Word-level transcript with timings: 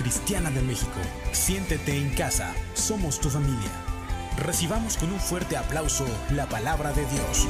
Cristiana 0.00 0.50
de 0.50 0.62
México. 0.62 0.98
Siéntete 1.32 1.94
en 1.94 2.08
casa, 2.14 2.54
somos 2.72 3.20
tu 3.20 3.28
familia. 3.28 3.70
Recibamos 4.38 4.96
con 4.96 5.12
un 5.12 5.20
fuerte 5.20 5.58
aplauso 5.58 6.06
la 6.30 6.46
palabra 6.46 6.90
de 6.92 7.04
Dios. 7.04 7.46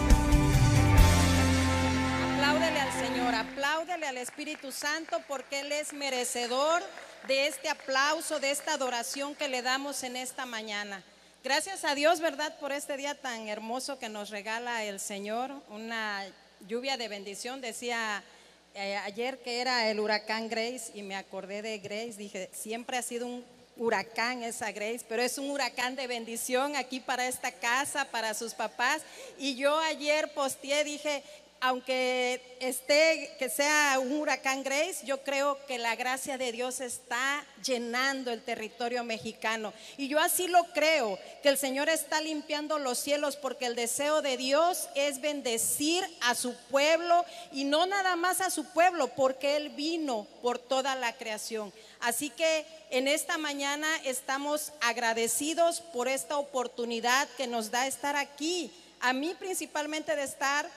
Apláudele 2.34 2.80
al 2.80 2.92
Señor, 2.92 3.34
apláudele 3.36 4.06
al 4.08 4.18
Espíritu 4.18 4.72
Santo 4.72 5.20
porque 5.28 5.60
Él 5.60 5.70
es 5.70 5.92
merecedor 5.92 6.82
de 7.28 7.46
este 7.46 7.68
aplauso, 7.68 8.40
de 8.40 8.50
esta 8.50 8.74
adoración 8.74 9.36
que 9.36 9.46
le 9.46 9.62
damos 9.62 10.02
en 10.02 10.16
esta 10.16 10.44
mañana. 10.44 11.04
Gracias 11.44 11.84
a 11.84 11.94
Dios, 11.94 12.18
¿verdad? 12.18 12.58
Por 12.58 12.72
este 12.72 12.96
día 12.96 13.14
tan 13.14 13.46
hermoso 13.46 14.00
que 14.00 14.08
nos 14.08 14.30
regala 14.30 14.82
el 14.82 14.98
Señor, 14.98 15.52
una 15.68 16.26
lluvia 16.66 16.96
de 16.96 17.06
bendición. 17.06 17.60
Decía 17.60 18.24
ayer 18.74 19.38
que 19.38 19.60
era 19.60 19.90
el 19.90 20.00
huracán 20.00 20.48
Grace 20.48 20.92
y 20.94 21.02
me 21.02 21.16
acordé 21.16 21.62
de 21.62 21.78
Grace, 21.78 22.14
dije, 22.16 22.48
siempre 22.52 22.96
ha 22.96 23.02
sido 23.02 23.26
un 23.26 23.44
huracán 23.76 24.42
esa 24.42 24.70
Grace, 24.72 25.00
pero 25.08 25.22
es 25.22 25.38
un 25.38 25.50
huracán 25.50 25.96
de 25.96 26.06
bendición 26.06 26.76
aquí 26.76 27.00
para 27.00 27.26
esta 27.26 27.50
casa, 27.50 28.04
para 28.04 28.34
sus 28.34 28.54
papás. 28.54 29.02
Y 29.38 29.56
yo 29.56 29.78
ayer 29.78 30.32
posteé, 30.34 30.84
dije, 30.84 31.22
aunque 31.62 32.56
esté, 32.60 33.36
que 33.38 33.50
sea 33.50 33.98
un 34.00 34.12
huracán 34.12 34.62
Grace, 34.62 35.04
yo 35.04 35.22
creo 35.22 35.58
que 35.66 35.76
la 35.76 35.94
gracia 35.94 36.38
de 36.38 36.52
Dios 36.52 36.80
está 36.80 37.44
llenando 37.62 38.32
el 38.32 38.42
territorio 38.42 39.04
mexicano. 39.04 39.74
Y 39.98 40.08
yo 40.08 40.18
así 40.20 40.48
lo 40.48 40.64
creo, 40.72 41.18
que 41.42 41.50
el 41.50 41.58
Señor 41.58 41.90
está 41.90 42.22
limpiando 42.22 42.78
los 42.78 42.98
cielos 42.98 43.36
porque 43.36 43.66
el 43.66 43.74
deseo 43.74 44.22
de 44.22 44.38
Dios 44.38 44.88
es 44.94 45.20
bendecir 45.20 46.02
a 46.22 46.34
su 46.34 46.54
pueblo 46.70 47.26
y 47.52 47.64
no 47.64 47.84
nada 47.84 48.16
más 48.16 48.40
a 48.40 48.48
su 48.48 48.64
pueblo, 48.64 49.08
porque 49.08 49.56
Él 49.56 49.68
vino 49.68 50.26
por 50.40 50.58
toda 50.58 50.94
la 50.94 51.12
creación. 51.12 51.72
Así 52.00 52.30
que 52.30 52.64
en 52.88 53.06
esta 53.06 53.36
mañana 53.36 53.86
estamos 54.04 54.72
agradecidos 54.80 55.82
por 55.82 56.08
esta 56.08 56.38
oportunidad 56.38 57.28
que 57.36 57.46
nos 57.46 57.70
da 57.70 57.86
estar 57.86 58.16
aquí. 58.16 58.72
A 59.00 59.12
mí 59.12 59.34
principalmente 59.38 60.16
de 60.16 60.22
estar 60.22 60.70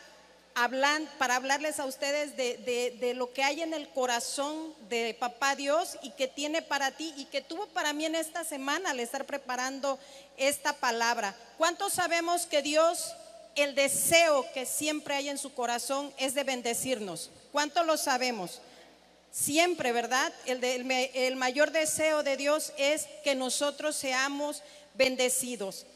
hablan, 0.55 1.09
para 1.17 1.35
hablarles 1.35 1.79
a 1.79 1.85
ustedes 1.85 2.37
de, 2.37 2.97
de, 2.99 3.13
lo 3.13 3.33
que 3.33 3.43
hay 3.43 3.61
en 3.61 3.73
el 3.73 3.89
corazón 3.89 4.73
de 4.89 5.15
Papá 5.19 5.55
Dios 5.55 5.97
y 6.01 6.11
que 6.11 6.27
tiene 6.27 6.61
para 6.61 6.91
ti 6.91 7.13
y 7.17 7.25
que 7.25 7.41
tuvo 7.41 7.67
para 7.67 7.93
mí 7.93 8.05
en 8.05 8.15
esta 8.15 8.43
semana 8.43 8.91
al 8.91 8.99
estar 8.99 9.25
preparando 9.25 9.99
esta 10.37 10.73
palabra. 10.73 11.35
¿Cuántos 11.57 11.93
sabemos 11.93 12.45
que 12.45 12.61
Dios, 12.61 13.13
el 13.55 13.75
deseo 13.75 14.45
que 14.53 14.65
siempre 14.65 15.15
hay 15.15 15.29
en 15.29 15.37
su 15.37 15.53
corazón 15.53 16.13
es 16.17 16.33
de 16.35 16.43
bendecirnos? 16.43 17.29
¿Cuántos 17.51 17.85
lo 17.85 17.97
sabemos? 17.97 18.61
Siempre, 19.31 19.91
¿verdad? 19.91 20.31
El, 20.45 20.63
el 20.63 21.35
mayor 21.35 21.71
deseo 21.71 22.21
de 22.21 22.37
Dios 22.37 22.71
es 22.77 23.07
que 23.23 23.33
nosotros 23.33 23.95
seamos 23.95 24.61
bendecidos. 24.93 25.87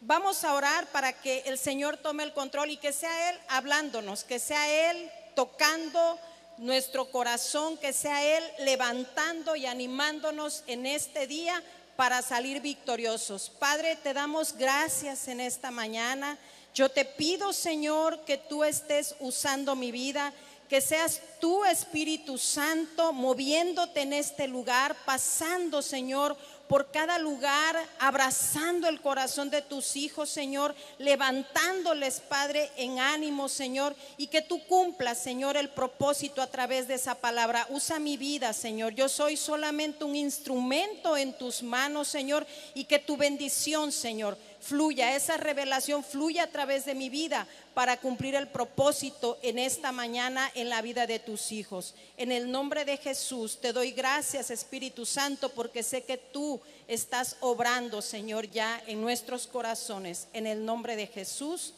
Vamos 0.00 0.44
a 0.44 0.54
orar 0.54 0.86
para 0.92 1.12
que 1.12 1.40
el 1.46 1.58
Señor 1.58 1.96
tome 1.96 2.22
el 2.22 2.32
control 2.32 2.70
y 2.70 2.76
que 2.76 2.92
sea 2.92 3.30
Él 3.30 3.38
hablándonos, 3.48 4.22
que 4.22 4.38
sea 4.38 4.90
Él 4.90 5.10
tocando 5.34 6.18
nuestro 6.56 7.10
corazón, 7.10 7.76
que 7.78 7.92
sea 7.92 8.24
Él 8.24 8.44
levantando 8.60 9.56
y 9.56 9.66
animándonos 9.66 10.62
en 10.68 10.86
este 10.86 11.26
día 11.26 11.62
para 11.96 12.22
salir 12.22 12.60
victoriosos. 12.60 13.50
Padre, 13.50 13.96
te 13.96 14.14
damos 14.14 14.52
gracias 14.52 15.26
en 15.26 15.40
esta 15.40 15.72
mañana. 15.72 16.38
Yo 16.72 16.88
te 16.88 17.04
pido, 17.04 17.52
Señor, 17.52 18.24
que 18.24 18.38
tú 18.38 18.62
estés 18.62 19.16
usando 19.18 19.74
mi 19.74 19.90
vida, 19.90 20.32
que 20.68 20.80
seas 20.80 21.20
tú, 21.40 21.64
Espíritu 21.64 22.38
Santo, 22.38 23.12
moviéndote 23.12 24.02
en 24.02 24.12
este 24.12 24.46
lugar, 24.46 24.94
pasando, 25.04 25.82
Señor, 25.82 26.36
por 26.68 26.90
cada 26.90 27.18
lugar, 27.18 27.76
abrazando 27.98 28.88
el 28.88 29.00
corazón 29.00 29.48
de 29.50 29.62
tus 29.62 29.96
hijos, 29.96 30.28
Señor, 30.28 30.74
levantándoles, 30.98 32.20
Padre, 32.20 32.70
en 32.76 32.98
ánimo, 32.98 33.48
Señor, 33.48 33.96
y 34.18 34.26
que 34.26 34.42
tú 34.42 34.62
cumplas, 34.66 35.18
Señor, 35.18 35.56
el 35.56 35.70
propósito 35.70 36.42
a 36.42 36.46
través 36.46 36.86
de 36.86 36.94
esa 36.94 37.14
palabra. 37.14 37.66
Usa 37.70 37.98
mi 37.98 38.16
vida, 38.16 38.52
Señor. 38.52 38.94
Yo 38.94 39.08
soy 39.08 39.36
solamente 39.36 40.04
un 40.04 40.14
instrumento 40.14 41.16
en 41.16 41.32
tus 41.32 41.62
manos, 41.62 42.08
Señor, 42.08 42.46
y 42.74 42.84
que 42.84 42.98
tu 42.98 43.16
bendición, 43.16 43.90
Señor, 43.90 44.36
fluya, 44.60 45.14
esa 45.14 45.36
revelación 45.36 46.04
fluya 46.04 46.44
a 46.44 46.50
través 46.50 46.84
de 46.84 46.94
mi 46.94 47.08
vida 47.08 47.46
para 47.74 47.96
cumplir 47.98 48.34
el 48.34 48.48
propósito 48.48 49.38
en 49.42 49.58
esta 49.58 49.92
mañana 49.92 50.50
en 50.54 50.68
la 50.68 50.82
vida 50.82 51.06
de 51.06 51.18
tus 51.18 51.52
hijos. 51.52 51.94
En 52.16 52.32
el 52.32 52.50
nombre 52.50 52.84
de 52.84 52.96
Jesús 52.96 53.60
te 53.60 53.72
doy 53.72 53.92
gracias, 53.92 54.50
Espíritu 54.50 55.06
Santo, 55.06 55.50
porque 55.50 55.82
sé 55.82 56.02
que 56.04 56.16
tú 56.16 56.60
estás 56.88 57.36
obrando, 57.40 58.02
Señor, 58.02 58.50
ya 58.50 58.82
en 58.86 59.00
nuestros 59.00 59.46
corazones. 59.46 60.28
En 60.32 60.46
el 60.46 60.64
nombre 60.64 60.96
de 60.96 61.06
Jesús. 61.06 61.74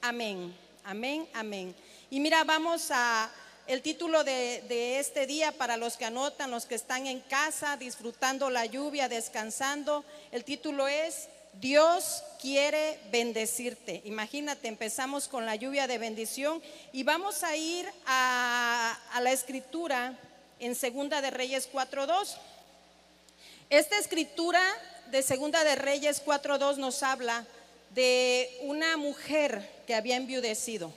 Amén. 0.00 0.54
Amén. 0.84 1.26
Amén. 1.34 1.74
Y 2.10 2.20
mira, 2.20 2.44
vamos 2.44 2.90
a 2.90 3.30
el 3.66 3.80
título 3.80 4.24
de, 4.24 4.62
de, 4.68 4.98
este 4.98 5.26
día 5.26 5.50
para 5.52 5.78
los 5.78 5.96
que 5.96 6.04
anotan, 6.04 6.50
los 6.50 6.66
que 6.66 6.74
están 6.74 7.06
en 7.06 7.20
casa, 7.20 7.78
disfrutando 7.78 8.50
la 8.50 8.66
lluvia, 8.66 9.08
descansando. 9.08 10.04
El 10.32 10.44
título 10.44 10.86
es 10.86 11.28
Dios 11.60 12.22
quiere 12.40 12.98
bendecirte. 13.10 14.02
Imagínate, 14.04 14.68
empezamos 14.68 15.28
con 15.28 15.46
la 15.46 15.56
lluvia 15.56 15.86
de 15.86 15.98
bendición 15.98 16.62
y 16.92 17.02
vamos 17.02 17.42
a 17.42 17.56
ir 17.56 17.88
a, 18.06 18.98
la 19.20 19.32
escritura 19.32 20.18
en 20.60 20.74
Segunda 20.74 21.20
de 21.22 21.30
Reyes 21.30 21.70
4.2. 21.72 22.36
Esta 23.70 23.98
escritura 23.98 24.60
de 25.10 25.22
Segunda 25.22 25.64
de 25.64 25.74
Reyes 25.74 26.22
4.2 26.24 26.76
nos 26.76 27.02
habla 27.02 27.46
de 27.94 28.58
una 28.62 28.96
mujer 28.96 29.66
que 29.86 29.94
había 29.94 30.16
enviudecido, 30.16 30.92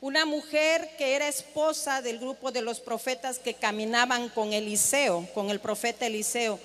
una 0.00 0.24
mujer 0.24 0.96
que 0.96 1.14
era 1.14 1.28
esposa 1.28 2.00
del 2.00 2.18
grupo 2.18 2.52
de 2.52 2.62
los 2.62 2.80
profetas 2.80 3.38
que 3.38 3.54
caminaban 3.54 4.28
con 4.28 4.52
Eliseo, 4.52 5.28
con 5.34 5.50
el 5.50 5.60
profeta 5.60 6.06
Eliseo, 6.06 6.58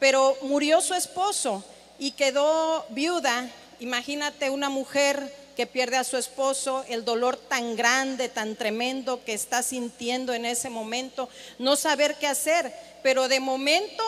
pero 0.00 0.36
murió 0.42 0.80
su 0.80 0.94
esposo 0.94 1.64
y 1.98 2.12
quedó 2.12 2.86
viuda. 2.90 3.50
Imagínate 3.80 4.50
una 4.50 4.68
mujer 4.68 5.32
que 5.56 5.66
pierde 5.66 5.96
a 5.96 6.04
su 6.04 6.18
esposo, 6.18 6.84
el 6.88 7.04
dolor 7.04 7.36
tan 7.36 7.76
grande, 7.76 8.28
tan 8.28 8.56
tremendo 8.56 9.24
que 9.24 9.32
está 9.32 9.62
sintiendo 9.62 10.34
en 10.34 10.44
ese 10.44 10.68
momento, 10.68 11.30
no 11.58 11.76
saber 11.76 12.16
qué 12.16 12.26
hacer, 12.26 12.72
pero 13.02 13.26
de 13.26 13.40
momento 13.40 14.04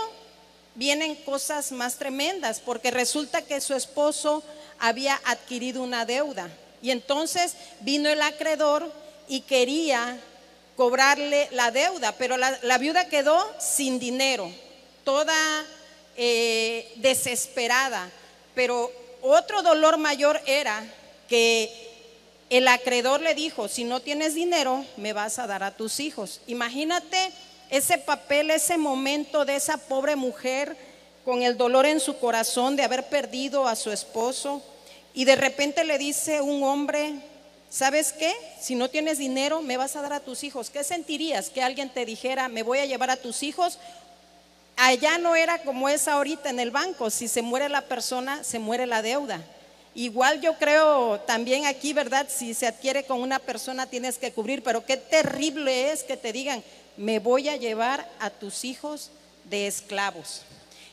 vienen 0.75 1.17
cosas 1.17 1.73
más 1.73 1.97
tremendas, 1.97 2.61
porque 2.61 2.91
resulta 2.91 3.43
que 3.43 3.63
su 3.63 3.75
esposo 3.75 4.43
había 4.79 5.21
adquirido 5.25 5.83
una 5.83 6.05
deuda. 6.05 6.51
Y 6.83 6.91
entonces 6.91 7.55
vino 7.81 8.11
el 8.11 8.21
acreedor 8.21 8.93
y 9.27 9.41
quería 9.41 10.21
cobrarle 10.77 11.49
la 11.51 11.71
deuda, 11.71 12.13
pero 12.13 12.37
la, 12.37 12.57
la 12.63 12.79
viuda 12.79 13.09
quedó 13.09 13.45
sin 13.59 13.99
dinero, 13.99 14.53
toda 15.03 15.35
eh, 16.21 16.93
desesperada, 16.97 18.11
pero 18.53 18.93
otro 19.23 19.63
dolor 19.63 19.99
mayor 19.99 20.41
era 20.47 20.85
que 21.29 21.71
el 22.51 22.67
acreedor 22.67 23.21
le 23.21 23.37
dijo, 23.37 23.69
si 23.69 23.85
no 23.85 24.01
tienes 24.01 24.35
dinero, 24.35 24.85
me 24.97 25.13
vas 25.13 25.39
a 25.39 25.47
dar 25.47 25.63
a 25.63 25.77
tus 25.77 26.01
hijos. 26.01 26.41
Imagínate 26.49 27.31
ese 27.71 27.99
papel, 27.99 28.51
ese 28.51 28.79
momento 28.79 29.45
de 29.45 29.55
esa 29.55 29.77
pobre 29.77 30.17
mujer 30.17 30.77
con 31.25 31.45
el 31.45 31.57
dolor 31.57 31.87
en 31.87 32.01
su 32.01 32.19
corazón 32.19 32.75
de 32.75 32.83
haber 32.83 33.09
perdido 33.09 33.69
a 33.69 33.77
su 33.77 33.93
esposo 33.93 34.61
y 35.15 35.25
de 35.25 35.37
repente 35.37 35.85
le 35.85 35.99
dice 35.99 36.41
un 36.41 36.65
hombre, 36.65 37.15
¿sabes 37.71 38.13
qué? 38.13 38.35
Si 38.61 38.75
no 38.75 38.89
tienes 38.89 39.19
dinero, 39.19 39.63
me 39.63 39.77
vas 39.77 39.95
a 39.95 40.03
dar 40.03 40.15
a 40.15 40.21
tus 40.21 40.43
hijos. 40.43 40.71
¿Qué 40.71 40.83
sentirías 40.83 41.51
que 41.51 41.63
alguien 41.63 41.91
te 41.91 42.05
dijera, 42.05 42.49
me 42.49 42.65
voy 42.65 42.79
a 42.79 42.87
llevar 42.87 43.11
a 43.11 43.17
tus 43.17 43.45
hijos 43.45 43.79
Allá 44.81 45.19
no 45.19 45.35
era 45.35 45.59
como 45.59 45.89
es 45.89 46.07
ahorita 46.07 46.51
en 46.51 46.61
el 46.61 46.71
banco, 46.71 47.11
si 47.11 47.27
se 47.27 47.43
muere 47.43 47.69
la 47.69 47.83
persona, 47.83 48.45
se 48.45 48.61
muere 48.61 48.87
la 48.87 49.03
deuda. 49.03 49.43
Igual 49.93 50.41
yo 50.41 50.55
creo 50.57 51.19
también 51.27 51.67
aquí, 51.67 51.93
¿verdad? 51.93 52.29
Si 52.29 52.55
se 52.55 52.69
adquiere 52.69 53.03
con 53.03 53.21
una 53.21 53.41
persona 53.41 53.89
tienes 53.89 54.19
que 54.19 54.31
cubrir, 54.31 54.63
pero 54.63 54.87
qué 54.87 54.97
terrible 54.97 55.91
es 55.91 56.05
que 56.05 56.17
te 56.17 56.33
digan, 56.33 56.63
me 56.97 57.19
voy 57.19 57.49
a 57.49 57.57
llevar 57.57 58.09
a 58.21 58.31
tus 58.31 58.65
hijos 58.65 59.11
de 59.51 59.67
esclavos. 59.67 60.43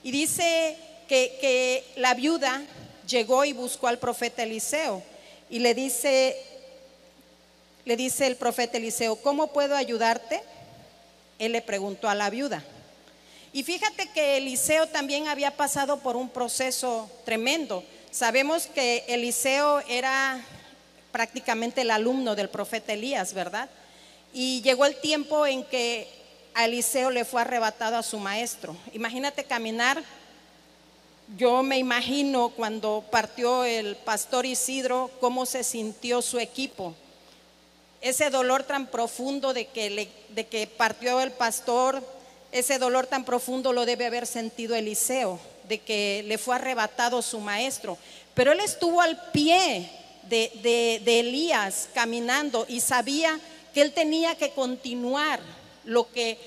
Y 0.01 0.09
dice 0.09 0.77
que, 1.07 1.83
la 1.95 2.15
viuda 2.15 2.63
llegó 3.07 3.45
y 3.45 3.53
buscó 3.53 3.85
al 3.87 3.99
profeta 3.99 4.41
Eliseo 4.41 5.03
y 5.47 5.59
le 5.59 5.75
dice, 5.75 6.35
le 7.85 7.95
dice 7.95 8.25
el 8.25 8.35
profeta 8.35 8.79
Eliseo, 8.79 9.17
¿cómo 9.17 9.53
puedo 9.53 9.75
ayudarte? 9.75 10.41
Él 11.37 11.51
le 11.51 11.61
preguntó 11.61 12.09
a 12.09 12.15
la 12.15 12.31
viuda. 12.31 12.63
Y 13.55 13.63
fíjate 13.63 14.09
que 14.09 14.35
Eliseo 14.35 14.85
también 14.85 15.29
había 15.29 15.49
pasado 15.49 15.99
por 15.99 16.17
un 16.17 16.27
proceso 16.27 17.09
tremendo. 17.23 17.85
Sabemos 18.11 18.67
que 18.67 19.05
Eliseo 19.07 19.79
era 19.87 20.45
prácticamente 21.13 21.79
el 21.79 21.91
alumno 21.91 22.35
del 22.35 22.49
profeta 22.49 22.91
Elías, 22.91 23.33
¿verdad? 23.33 23.69
Y 24.33 24.61
llegó 24.61 24.85
el 24.85 24.97
tiempo 24.97 25.47
en 25.47 25.63
que 25.63 26.05
a 26.53 26.65
Eliseo 26.65 27.11
le 27.11 27.23
fue 27.23 27.39
arrebatado 27.39 27.95
a 27.95 28.03
su 28.03 28.19
maestro. 28.19 28.75
Imagínate 28.91 29.45
caminar. 29.45 30.03
Yo 31.37 31.63
me 31.63 31.77
imagino 31.77 32.49
cuando 32.49 33.05
partió 33.09 33.63
el 33.63 33.95
pastor 33.95 34.45
Isidro, 34.45 35.09
cómo 35.21 35.45
se 35.45 35.63
sintió 35.63 36.21
su 36.21 36.39
equipo. 36.39 36.93
Ese 38.01 38.29
dolor 38.29 38.63
tan 38.63 38.87
profundo 38.87 39.53
de 39.53 39.67
que, 39.67 40.09
de 40.27 40.45
que 40.45 40.67
partió 40.67 41.21
el 41.21 41.31
pastor, 41.31 42.03
ese 42.55 42.79
dolor 42.79 43.05
tan 43.05 43.25
profundo 43.25 43.73
lo 43.73 43.85
debe 43.85 44.05
haber 44.05 44.25
sentido 44.25 44.75
Eliseo, 44.75 45.37
de 45.67 45.79
que 45.79 46.23
le 46.25 46.37
fue 46.37 46.55
arrebatado 46.55 47.21
su 47.21 47.41
maestro. 47.41 47.97
Pero 48.33 48.53
él 48.53 48.61
estuvo 48.61 49.01
al 49.01 49.29
pie 49.31 49.89
de, 50.29 51.01
de 51.03 51.19
Elías 51.19 51.89
caminando 51.93 52.65
y 52.69 52.79
sabía 52.79 53.37
que 53.73 53.81
él 53.81 53.91
tenía 53.91 54.35
que 54.35 54.51
continuar 54.51 55.41
lo 55.83 56.09
que 56.09 56.37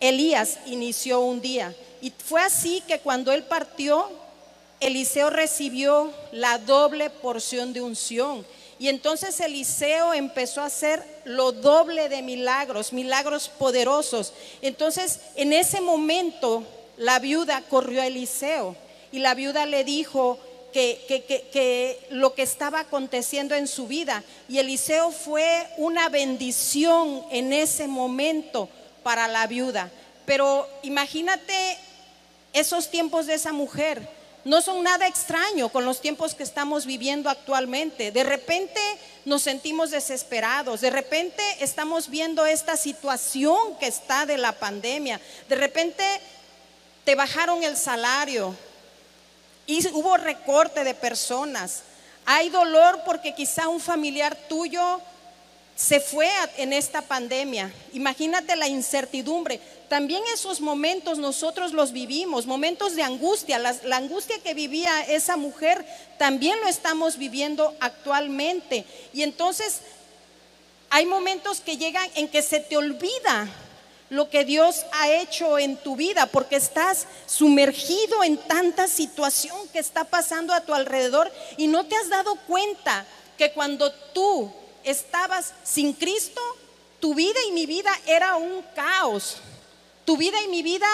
Elías 0.00 0.58
inició 0.66 1.20
un 1.20 1.40
día. 1.40 1.72
Y 2.00 2.10
fue 2.10 2.40
así 2.40 2.82
que 2.88 2.98
cuando 2.98 3.30
él 3.30 3.44
partió, 3.44 4.10
Eliseo 4.80 5.30
recibió 5.30 6.12
la 6.32 6.58
doble 6.58 7.10
porción 7.10 7.72
de 7.72 7.80
unción. 7.80 8.44
Y 8.78 8.88
entonces 8.88 9.38
Eliseo 9.40 10.14
empezó 10.14 10.60
a 10.60 10.66
hacer 10.66 11.04
lo 11.24 11.52
doble 11.52 12.08
de 12.08 12.22
milagros, 12.22 12.92
milagros 12.92 13.48
poderosos. 13.48 14.32
Entonces, 14.62 15.20
en 15.36 15.52
ese 15.52 15.80
momento, 15.80 16.64
la 16.96 17.18
viuda 17.18 17.62
corrió 17.68 18.02
a 18.02 18.06
Eliseo 18.06 18.76
y 19.12 19.20
la 19.20 19.34
viuda 19.34 19.66
le 19.66 19.84
dijo, 19.84 20.38
que, 20.74 22.06
lo 22.10 22.34
que 22.34 22.42
estaba 22.42 22.80
aconteciendo 22.80 23.54
en 23.54 23.68
su 23.68 23.86
vida. 23.86 24.24
Y 24.48 24.58
Eliseo 24.58 25.12
fue 25.12 25.68
una 25.76 26.08
bendición 26.08 27.24
en 27.30 27.52
ese 27.52 27.86
momento 27.86 28.68
para 29.02 29.28
la 29.28 29.46
viuda. 29.46 29.90
Pero 30.26 30.68
imagínate 30.82 31.78
esos 32.52 32.90
tiempos 32.90 33.26
de 33.26 33.34
esa 33.34 33.52
mujer. 33.52 34.08
No 34.44 34.60
son 34.60 34.82
nada 34.82 35.06
extraño 35.06 35.70
con 35.70 35.84
los 35.84 36.00
tiempos 36.00 36.34
que 36.34 36.42
estamos 36.42 36.84
viviendo 36.84 37.30
actualmente. 37.30 38.12
De 38.12 38.24
repente 38.24 38.80
nos 39.24 39.42
sentimos 39.42 39.90
desesperados, 39.90 40.82
de 40.82 40.90
repente 40.90 41.42
estamos 41.60 42.10
viendo 42.10 42.44
esta 42.44 42.76
situación 42.76 43.76
que 43.78 43.86
está 43.86 44.26
de 44.26 44.36
la 44.36 44.52
pandemia, 44.52 45.18
de 45.48 45.56
repente 45.56 46.04
te 47.04 47.14
bajaron 47.14 47.62
el 47.62 47.76
salario, 47.76 48.54
y 49.66 49.86
hubo 49.88 50.16
recorte 50.16 50.84
de 50.84 50.94
personas. 50.94 51.82
Hay 52.26 52.48
dolor 52.48 53.02
porque 53.04 53.34
quizá 53.34 53.68
un 53.68 53.80
familiar 53.80 54.36
tuyo 54.48 55.00
se 55.76 55.98
fue 55.98 56.28
en 56.56 56.72
esta 56.72 57.02
pandemia. 57.02 57.72
Imagínate 57.92 58.54
la 58.54 58.68
incertidumbre. 58.68 59.60
También 59.88 60.22
esos 60.32 60.60
momentos 60.60 61.18
nosotros 61.18 61.72
los 61.72 61.92
vivimos, 61.92 62.46
momentos 62.46 62.94
de 62.94 63.02
angustia. 63.02 63.58
La, 63.58 63.96
angustia 63.96 64.38
que 64.38 64.54
vivía 64.54 65.02
esa 65.02 65.36
mujer 65.36 65.84
también 66.16 66.60
lo 66.60 66.68
estamos 66.68 67.18
viviendo 67.18 67.74
actualmente. 67.80 68.84
Y 69.12 69.22
entonces 69.22 69.80
hay 70.90 71.06
momentos 71.06 71.60
que 71.60 71.76
llegan 71.76 72.08
en 72.14 72.28
que 72.28 72.42
se 72.42 72.60
te 72.60 72.76
olvida 72.76 73.48
lo 74.10 74.30
que 74.30 74.44
Dios 74.44 74.86
ha 74.92 75.10
hecho 75.10 75.58
en 75.58 75.76
tu 75.76 75.96
vida, 75.96 76.26
porque 76.26 76.54
estás 76.54 77.06
sumergido 77.26 78.22
en 78.22 78.36
tanta 78.36 78.86
situación 78.86 79.56
que 79.72 79.80
está 79.80 80.04
pasando 80.04 80.52
a 80.52 80.60
tu 80.60 80.72
alrededor 80.72 81.32
y 81.56 81.66
no 81.66 81.84
te 81.84 81.96
has 81.96 82.08
dado 82.08 82.36
cuenta 82.46 83.06
que 83.36 83.50
cuando 83.52 83.90
tú 84.12 84.52
estabas 84.84 85.52
sin 85.64 85.92
Cristo, 85.92 86.40
tu 87.00 87.14
vida 87.14 87.38
y 87.48 87.52
mi 87.52 87.66
vida 87.66 87.90
era 88.06 88.36
un 88.36 88.62
caos. 88.74 89.36
Tu 90.04 90.16
vida 90.16 90.40
y 90.42 90.48
mi 90.48 90.62
vida 90.62 90.86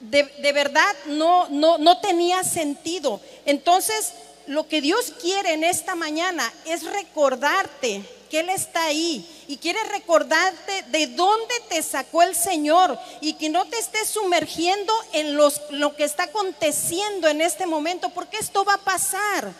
de, 0.00 0.24
de 0.24 0.52
verdad 0.52 0.94
no, 1.06 1.48
no, 1.48 1.78
no 1.78 2.00
tenía 2.00 2.44
sentido. 2.44 3.20
Entonces, 3.46 4.12
lo 4.46 4.68
que 4.68 4.80
Dios 4.80 5.12
quiere 5.20 5.54
en 5.54 5.64
esta 5.64 5.94
mañana 5.94 6.52
es 6.66 6.84
recordarte 6.84 8.02
que 8.30 8.40
Él 8.40 8.50
está 8.50 8.84
ahí 8.84 9.26
y 9.48 9.56
quiere 9.56 9.82
recordarte 9.84 10.82
de 10.88 11.06
dónde 11.08 11.54
te 11.68 11.82
sacó 11.82 12.22
el 12.22 12.34
Señor 12.34 12.98
y 13.20 13.34
que 13.34 13.48
no 13.48 13.64
te 13.66 13.78
estés 13.78 14.08
sumergiendo 14.08 14.92
en 15.12 15.36
los, 15.36 15.60
lo 15.70 15.94
que 15.96 16.04
está 16.04 16.24
aconteciendo 16.24 17.28
en 17.28 17.40
este 17.40 17.66
momento, 17.66 18.10
porque 18.10 18.38
esto 18.38 18.64
va 18.64 18.74
a 18.74 18.84
pasar. 18.84 19.52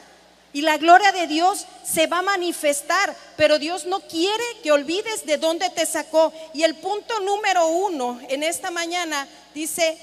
Y 0.54 0.60
la 0.60 0.78
gloria 0.78 1.10
de 1.10 1.26
Dios 1.26 1.66
se 1.84 2.06
va 2.06 2.20
a 2.20 2.22
manifestar, 2.22 3.14
pero 3.36 3.58
Dios 3.58 3.86
no 3.86 3.98
quiere 4.00 4.44
que 4.62 4.70
olvides 4.70 5.26
de 5.26 5.36
dónde 5.36 5.68
te 5.68 5.84
sacó. 5.84 6.32
Y 6.54 6.62
el 6.62 6.76
punto 6.76 7.18
número 7.18 7.66
uno 7.66 8.20
en 8.28 8.44
esta 8.44 8.70
mañana 8.70 9.26
dice, 9.52 9.98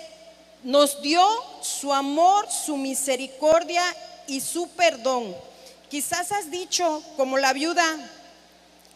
nos 0.63 1.01
dio 1.01 1.25
su 1.62 1.94
amor, 1.94 2.51
su 2.51 2.75
misericordia 2.75 3.81
y 4.27 4.42
su 4.42 4.68
perdón. 4.71 5.33
Quizás 5.89 6.33
has 6.33 6.51
dicho, 6.51 7.01
como 7.15 7.38
la 7.38 7.53
viuda, 7.53 7.86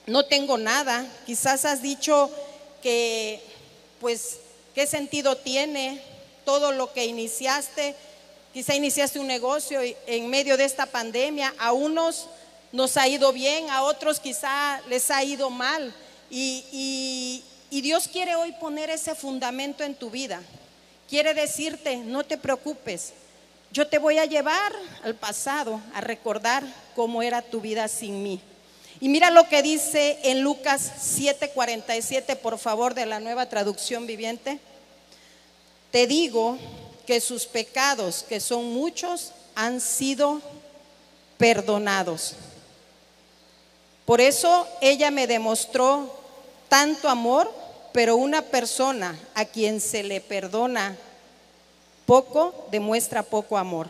no 0.07 0.25
tengo 0.25 0.57
nada. 0.57 1.05
Quizás 1.25 1.63
has 1.63 1.81
dicho 1.81 2.29
que, 2.83 3.41
pues, 4.01 4.39
¿qué 4.73 4.85
sentido 4.87 5.37
tiene 5.37 6.01
todo 6.43 6.73
lo 6.73 6.91
que 6.91 7.05
iniciaste? 7.05 7.95
Quizá 8.55 8.73
iniciaste 8.73 9.19
un 9.19 9.27
negocio 9.27 9.81
en 10.07 10.29
medio 10.29 10.55
de 10.55 10.63
esta 10.63 10.85
pandemia. 10.85 11.53
A 11.59 11.73
unos 11.73 12.27
nos 12.71 12.95
ha 12.95 13.05
ido 13.05 13.33
bien, 13.33 13.69
a 13.69 13.83
otros 13.83 14.21
quizá 14.21 14.79
les 14.87 15.11
ha 15.11 15.21
ido 15.25 15.49
mal. 15.49 15.93
Y, 16.29 17.43
y 17.69 17.81
Dios 17.81 18.07
quiere 18.07 18.37
hoy 18.37 18.53
poner 18.53 18.89
ese 18.89 19.13
fundamento 19.13 19.83
en 19.83 19.93
tu 19.93 20.09
vida. 20.09 20.41
Quiere 21.09 21.33
decirte, 21.33 21.97
no 21.97 22.23
te 22.23 22.37
preocupes, 22.37 23.11
yo 23.73 23.89
te 23.89 23.97
voy 23.97 24.19
a 24.19 24.25
llevar 24.25 24.71
al 25.03 25.15
pasado 25.15 25.81
a 25.93 25.99
recordar 25.99 26.63
cómo 26.95 27.21
era 27.21 27.41
tu 27.41 27.59
vida 27.59 27.89
sin 27.89 28.23
mí. 28.23 28.39
Y 29.01 29.09
mira 29.09 29.31
lo 29.31 29.49
que 29.49 29.63
dice 29.63 30.17
en 30.23 30.43
Lucas 30.43 30.93
7:47, 31.01 32.37
por 32.37 32.57
favor, 32.57 32.93
de 32.93 33.05
la 33.05 33.19
nueva 33.19 33.49
traducción 33.49 34.07
viviente. 34.07 34.59
Te 35.91 36.07
digo 36.07 36.57
que 37.05 37.21
sus 37.21 37.45
pecados, 37.45 38.25
que 38.27 38.39
son 38.39 38.73
muchos, 38.73 39.31
han 39.55 39.79
sido 39.79 40.41
perdonados. 41.37 42.35
Por 44.05 44.21
eso 44.21 44.67
ella 44.81 45.09
me 45.11 45.27
demostró 45.27 46.13
tanto 46.69 47.09
amor, 47.09 47.51
pero 47.91 48.15
una 48.17 48.41
persona 48.41 49.17
a 49.33 49.45
quien 49.45 49.81
se 49.81 50.03
le 50.03 50.21
perdona 50.21 50.97
poco, 52.05 52.67
demuestra 52.71 53.23
poco 53.23 53.57
amor. 53.57 53.89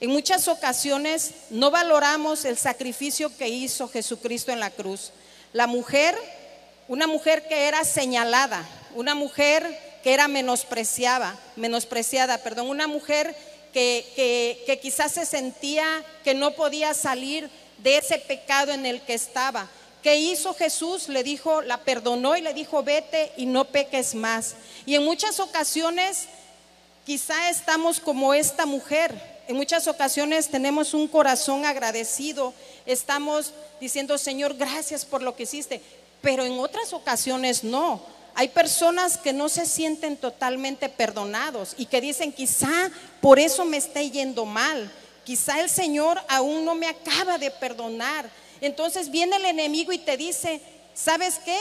En 0.00 0.10
muchas 0.10 0.48
ocasiones 0.48 1.30
no 1.50 1.70
valoramos 1.70 2.44
el 2.44 2.58
sacrificio 2.58 3.34
que 3.36 3.48
hizo 3.48 3.88
Jesucristo 3.88 4.52
en 4.52 4.60
la 4.60 4.70
cruz. 4.70 5.12
La 5.52 5.66
mujer, 5.66 6.16
una 6.88 7.06
mujer 7.06 7.48
que 7.48 7.66
era 7.66 7.84
señalada, 7.84 8.68
una 8.94 9.14
mujer 9.14 9.64
que 10.04 10.12
era 10.12 10.28
menospreciada, 10.28 11.34
menospreciada, 11.56 12.36
perdón, 12.36 12.68
una 12.68 12.86
mujer 12.86 13.34
que, 13.72 14.62
que, 14.66 14.78
quizás 14.78 15.12
se 15.12 15.24
sentía 15.24 16.04
que 16.22 16.34
no 16.34 16.50
podía 16.50 16.92
salir 16.92 17.48
de 17.78 17.96
ese 17.96 18.18
pecado 18.18 18.70
en 18.70 18.84
el 18.84 19.00
que 19.00 19.14
estaba. 19.14 19.66
¿Qué 20.02 20.16
hizo 20.16 20.52
Jesús? 20.52 21.08
Le 21.08 21.24
dijo, 21.24 21.62
la 21.62 21.78
perdonó 21.78 22.36
y 22.36 22.42
le 22.42 22.52
dijo, 22.52 22.82
vete 22.82 23.32
y 23.38 23.46
no 23.46 23.64
peques 23.64 24.14
más. 24.14 24.56
Y 24.84 24.94
en 24.94 25.04
muchas 25.04 25.40
ocasiones 25.40 26.26
quizá 27.06 27.48
estamos 27.48 27.98
como 27.98 28.34
esta 28.34 28.66
mujer, 28.66 29.18
en 29.48 29.56
muchas 29.56 29.88
ocasiones 29.88 30.48
tenemos 30.48 30.92
un 30.92 31.08
corazón 31.08 31.64
agradecido, 31.64 32.52
estamos 32.84 33.52
diciendo, 33.80 34.18
Señor, 34.18 34.54
gracias 34.54 35.06
por 35.06 35.22
lo 35.22 35.34
que 35.34 35.44
hiciste, 35.44 35.80
pero 36.20 36.44
en 36.44 36.58
otras 36.58 36.92
ocasiones 36.92 37.64
no. 37.64 38.13
Hay 38.34 38.48
personas 38.48 39.16
que 39.16 39.32
no 39.32 39.48
se 39.48 39.64
sienten 39.64 40.16
totalmente 40.16 40.88
perdonados 40.88 41.74
y 41.78 41.86
que 41.86 42.00
dicen, 42.00 42.32
quizá 42.32 42.90
por 43.20 43.38
eso 43.38 43.64
me 43.64 43.76
está 43.76 44.02
yendo 44.02 44.44
mal, 44.44 44.90
quizá 45.24 45.60
el 45.60 45.70
Señor 45.70 46.20
aún 46.28 46.64
no 46.64 46.74
me 46.74 46.88
acaba 46.88 47.38
de 47.38 47.50
perdonar. 47.52 48.28
Entonces 48.60 49.10
viene 49.10 49.36
el 49.36 49.44
enemigo 49.44 49.92
y 49.92 49.98
te 49.98 50.16
dice, 50.16 50.60
¿sabes 50.94 51.40
qué? 51.44 51.58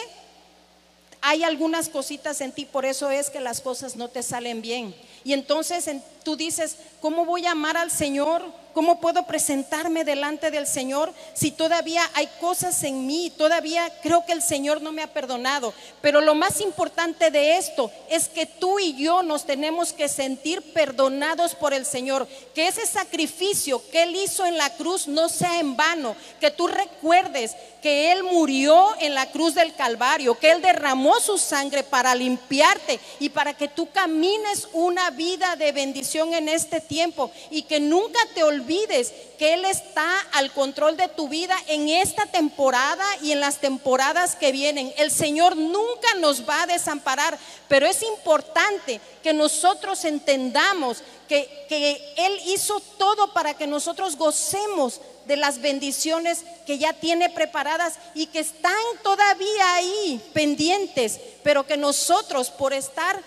Hay 1.22 1.44
algunas 1.44 1.90
cositas 1.90 2.42
en 2.42 2.52
ti, 2.52 2.66
por 2.66 2.86
eso 2.86 3.12
es 3.12 3.30
que 3.30 3.40
las 3.40 3.62
cosas 3.62 3.96
no 3.96 4.10
te 4.10 4.24
salen 4.24 4.62
bien. 4.62 4.96
Y 5.24 5.34
entonces 5.34 5.90
tú 6.24 6.36
dices, 6.36 6.78
¿cómo 7.02 7.24
voy 7.24 7.46
a 7.46 7.52
amar 7.52 7.78
al 7.78 7.92
Señor 7.92 8.44
¿Cómo 8.74 9.00
puedo 9.00 9.28
presentarme 9.28 10.04
delante 10.04 10.50
del 10.50 10.66
Señor 10.66 11.14
si 11.36 11.52
todavía 11.52 12.10
hay 12.16 12.28
cosas 12.42 12.82
en 12.84 13.06
mí? 13.06 13.32
Todavía 13.38 13.92
creo 14.02 14.26
que 14.26 14.32
el 14.32 14.42
Señor 14.42 14.82
no 14.82 14.92
me 14.92 15.04
ha 15.04 15.14
perdonado. 15.14 15.74
Pero 16.02 16.22
lo 16.22 16.34
más 16.34 16.60
importante 16.60 17.30
de 17.30 17.58
esto 17.58 17.92
es 18.10 18.28
que 18.28 18.48
tú 18.48 18.80
y 18.80 18.96
yo 18.96 19.22
nos 19.22 19.46
tenemos 19.46 19.94
que 19.94 20.10
sentir 20.10 20.74
perdonados 20.74 21.54
por 21.54 21.72
el 21.72 21.86
Señor. 21.86 22.28
Que 22.56 22.68
ese 22.68 22.88
sacrificio 22.88 23.80
que 23.92 24.04
Él 24.04 24.16
hizo 24.16 24.44
en 24.44 24.58
la 24.58 24.72
cruz 24.72 25.08
no 25.08 25.30
sea 25.30 25.60
en 25.60 25.78
vano. 25.78 26.16
Que 26.40 26.50
tú 26.50 26.66
recuerdes 26.66 27.56
que 27.84 28.14
Él 28.14 28.24
murió 28.24 28.96
en 29.02 29.14
la 29.14 29.30
cruz 29.30 29.54
del 29.54 29.76
Calvario. 29.76 30.40
Que 30.40 30.52
Él 30.52 30.62
derramó 30.62 31.20
su 31.20 31.38
sangre 31.38 31.84
para 31.84 32.16
limpiarte 32.16 32.98
y 33.20 33.28
para 33.28 33.54
que 33.54 33.68
tú 33.68 33.92
camines 33.92 34.70
una 34.72 35.10
vida 35.10 35.58
de 35.58 35.74
bendición 35.74 36.34
en 36.34 36.48
este 36.48 36.80
tiempo. 36.80 37.30
Y 37.52 37.64
que 37.64 37.82
nunca 37.82 38.20
te 38.34 38.42
olvides 38.42 39.12
que 39.38 39.56
Él 39.56 39.66
está 39.66 40.18
al 40.32 40.54
control 40.54 40.96
de 40.96 41.10
tu 41.10 41.28
vida 41.28 41.58
en 41.68 41.90
esta 41.90 42.26
temporada 42.26 43.06
y 43.22 43.34
en 43.34 43.42
las 43.42 43.58
temporadas 43.58 44.38
que 44.38 44.54
vienen. 44.54 44.94
El 44.98 45.12
Señor 45.12 45.58
nunca 45.58 46.14
nos 46.22 46.48
va 46.48 46.64
a 46.64 46.68
desamparar, 46.68 47.38
pero 47.68 47.86
es 47.86 48.02
importante 48.02 49.02
que 49.22 49.34
nosotros 49.34 50.06
entendamos 50.06 51.04
que, 51.28 51.66
que 51.68 52.14
Él 52.16 52.40
hizo 52.46 52.80
todo 52.98 53.34
para 53.34 53.56
que 53.56 53.68
nosotros 53.68 54.16
gocemos 54.16 55.02
de 55.26 55.38
las 55.38 55.62
bendiciones 55.62 56.44
que 56.66 56.78
ya 56.78 56.94
tiene 56.94 57.30
preparadas 57.30 57.96
y 58.14 58.28
que 58.28 58.40
están 58.40 58.74
todavía 59.04 59.76
ahí 59.76 60.22
pendientes, 60.34 61.20
pero 61.44 61.66
que 61.66 61.78
nosotros 61.78 62.50
por 62.50 62.74
estar 62.74 63.22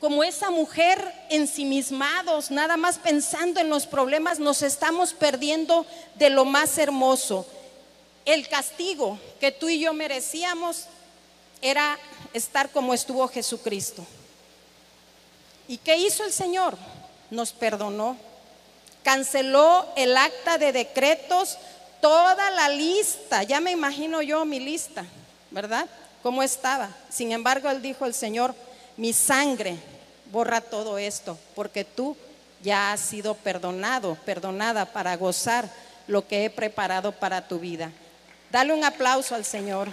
como 0.00 0.22
esa 0.22 0.50
mujer 0.50 1.12
ensimismados, 1.28 2.50
nada 2.50 2.76
más 2.76 2.98
pensando 2.98 3.60
en 3.60 3.68
los 3.68 3.86
problemas, 3.86 4.38
nos 4.38 4.62
estamos 4.62 5.12
perdiendo 5.12 5.84
de 6.14 6.30
lo 6.30 6.44
más 6.44 6.78
hermoso. 6.78 7.46
El 8.24 8.48
castigo 8.48 9.18
que 9.40 9.50
tú 9.50 9.68
y 9.68 9.80
yo 9.80 9.92
merecíamos 9.92 10.84
era 11.60 11.98
estar 12.32 12.70
como 12.70 12.94
estuvo 12.94 13.26
Jesucristo. 13.26 14.06
¿Y 15.66 15.78
qué 15.78 15.96
hizo 15.96 16.24
el 16.24 16.32
Señor? 16.32 16.76
Nos 17.30 17.52
perdonó. 17.52 18.16
Canceló 19.08 19.86
el 19.96 20.14
acta 20.18 20.58
de 20.58 20.70
decretos, 20.70 21.56
toda 22.02 22.50
la 22.50 22.68
lista. 22.68 23.42
Ya 23.42 23.58
me 23.58 23.70
imagino 23.70 24.20
yo 24.20 24.44
mi 24.44 24.60
lista, 24.60 25.02
¿verdad? 25.50 25.86
¿Cómo 26.22 26.42
estaba? 26.42 26.90
Sin 27.08 27.32
embargo, 27.32 27.70
él 27.70 27.80
dijo 27.80 28.04
el 28.04 28.12
Señor, 28.12 28.54
mi 28.98 29.14
sangre 29.14 29.78
borra 30.30 30.60
todo 30.60 30.98
esto, 30.98 31.38
porque 31.54 31.86
tú 31.86 32.18
ya 32.62 32.92
has 32.92 33.00
sido 33.00 33.32
perdonado, 33.32 34.14
perdonada 34.26 34.84
para 34.84 35.16
gozar 35.16 35.70
lo 36.06 36.28
que 36.28 36.44
he 36.44 36.50
preparado 36.50 37.12
para 37.12 37.48
tu 37.48 37.58
vida. 37.58 37.90
Dale 38.52 38.74
un 38.74 38.84
aplauso 38.84 39.34
al 39.34 39.46
Señor. 39.46 39.88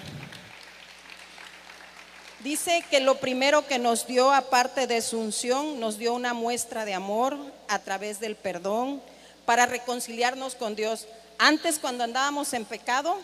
Dice 2.41 2.83
que 2.91 2.99
lo 2.99 3.15
primero 3.15 3.65
que 3.65 3.79
nos 3.79 4.07
dio, 4.07 4.33
aparte 4.33 4.87
de 4.87 5.01
su 5.01 5.17
unción, 5.17 5.79
nos 5.79 5.97
dio 5.97 6.13
una 6.13 6.33
muestra 6.33 6.83
de 6.83 6.93
amor 6.93 7.54
a 7.67 7.79
través 7.79 8.19
del 8.19 8.35
perdón 8.35 9.01
para 9.45 9.65
reconciliarnos 9.65 10.55
con 10.55 10.75
Dios. 10.75 11.07
Antes, 11.37 11.79
cuando 11.79 12.03
andábamos 12.03 12.53
en 12.53 12.65
pecado, 12.65 13.17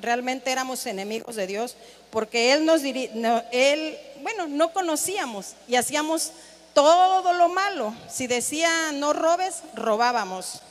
realmente 0.00 0.50
éramos 0.50 0.86
enemigos 0.86 1.36
de 1.36 1.46
Dios, 1.46 1.76
porque 2.10 2.52
Él 2.52 2.64
nos 2.64 2.82
no, 3.14 3.42
Él, 3.52 3.98
bueno, 4.22 4.46
no 4.46 4.72
conocíamos 4.72 5.54
y 5.66 5.76
hacíamos 5.76 6.32
todo 6.74 7.32
lo 7.32 7.48
malo. 7.48 7.94
Si 8.08 8.26
decía 8.26 8.92
no 8.92 9.12
robes, 9.12 9.62
robábamos. 9.74 10.62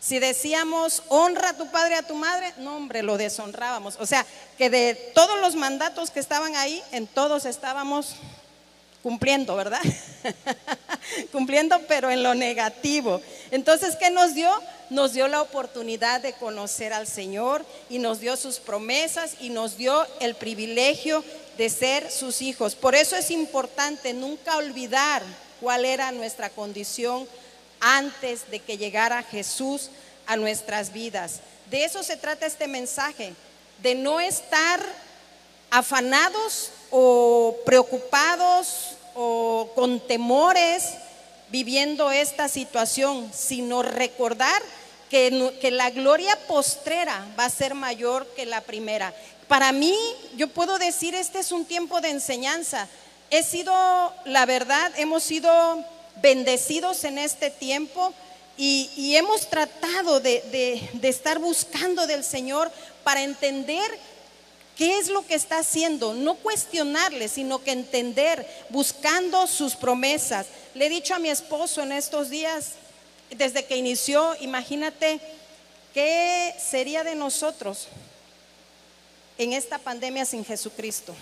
Si 0.00 0.20
decíamos 0.20 1.02
honra 1.08 1.50
a 1.50 1.56
tu 1.56 1.66
padre 1.72 1.94
y 1.96 1.98
a 1.98 2.06
tu 2.06 2.14
madre, 2.14 2.54
no 2.58 2.76
hombre, 2.76 3.02
lo 3.02 3.16
deshonrábamos. 3.16 3.96
O 3.98 4.06
sea, 4.06 4.24
que 4.56 4.70
de 4.70 4.94
todos 5.14 5.40
los 5.40 5.56
mandatos 5.56 6.10
que 6.10 6.20
estaban 6.20 6.54
ahí, 6.54 6.80
en 6.92 7.08
todos 7.08 7.44
estábamos 7.44 8.14
cumpliendo, 9.02 9.56
¿verdad? 9.56 9.80
cumpliendo, 11.32 11.80
pero 11.88 12.10
en 12.10 12.22
lo 12.22 12.34
negativo. 12.34 13.20
Entonces, 13.50 13.96
¿qué 13.96 14.10
nos 14.10 14.34
dio? 14.34 14.50
Nos 14.90 15.12
dio 15.12 15.28
la 15.28 15.42
oportunidad 15.42 16.20
de 16.20 16.32
conocer 16.32 16.92
al 16.92 17.06
Señor 17.06 17.64
y 17.90 17.98
nos 17.98 18.20
dio 18.20 18.36
sus 18.36 18.58
promesas 18.58 19.32
y 19.40 19.50
nos 19.50 19.76
dio 19.76 20.06
el 20.20 20.34
privilegio 20.34 21.22
de 21.58 21.68
ser 21.68 22.10
sus 22.10 22.40
hijos. 22.40 22.74
Por 22.74 22.94
eso 22.94 23.16
es 23.16 23.30
importante 23.30 24.14
nunca 24.14 24.56
olvidar 24.56 25.22
cuál 25.60 25.84
era 25.84 26.12
nuestra 26.12 26.50
condición 26.50 27.28
antes 27.80 28.50
de 28.50 28.60
que 28.60 28.78
llegara 28.78 29.22
Jesús 29.22 29.90
a 30.26 30.36
nuestras 30.36 30.92
vidas. 30.92 31.40
De 31.70 31.84
eso 31.84 32.02
se 32.02 32.16
trata 32.16 32.46
este 32.46 32.68
mensaje, 32.68 33.34
de 33.82 33.94
no 33.94 34.20
estar 34.20 34.80
afanados 35.70 36.70
o 36.90 37.56
preocupados 37.66 38.96
o 39.14 39.70
con 39.74 40.00
temores 40.00 40.94
viviendo 41.50 42.10
esta 42.10 42.48
situación, 42.48 43.30
sino 43.34 43.82
recordar 43.82 44.62
que, 45.08 45.70
la 45.70 45.90
gloria 45.90 46.36
postrera 46.46 47.26
va 47.38 47.46
a 47.46 47.50
ser 47.50 47.74
mayor 47.74 48.26
que 48.36 48.46
la 48.46 48.60
primera. 48.60 49.14
Para 49.46 49.72
mí, 49.72 49.96
yo 50.36 50.48
puedo 50.48 50.78
decir, 50.78 51.14
este 51.14 51.38
es 51.38 51.52
un 51.52 51.64
tiempo 51.64 52.00
de 52.00 52.10
enseñanza. 52.10 52.86
He 53.30 53.42
sido, 53.42 53.72
la 54.24 54.46
verdad, 54.46 54.92
hemos 54.96 55.22
sido 55.22 55.84
bendecidos 56.22 57.04
en 57.04 57.18
este 57.18 57.50
tiempo 57.50 58.12
y, 58.56 59.14
hemos 59.16 59.48
tratado 59.48 60.20
de, 60.20 60.88
de 60.92 61.08
estar 61.08 61.38
buscando 61.38 62.06
del 62.06 62.24
Señor 62.24 62.70
para 63.04 63.22
entender 63.22 63.98
qué 64.78 64.98
es 64.98 65.08
lo 65.08 65.26
que 65.26 65.34
está 65.34 65.58
haciendo, 65.58 66.14
no 66.14 66.36
cuestionarle, 66.36 67.28
sino 67.28 67.62
que 67.62 67.72
entender, 67.72 68.46
buscando 68.68 69.46
sus 69.48 69.74
promesas. 69.74 70.46
Le 70.78 70.86
he 70.86 70.90
dicho 70.90 71.12
a 71.12 71.18
mi 71.18 71.28
esposo 71.28 71.82
en 71.82 71.90
estos 71.90 72.30
días, 72.30 72.74
desde 73.30 73.64
que 73.64 73.76
inició, 73.76 74.36
imagínate 74.40 75.18
qué 75.92 76.54
sería 76.56 77.02
de 77.02 77.16
nosotros 77.16 77.88
en 79.38 79.54
esta 79.54 79.78
pandemia 79.78 80.24
sin 80.24 80.44
Jesucristo. 80.44 81.16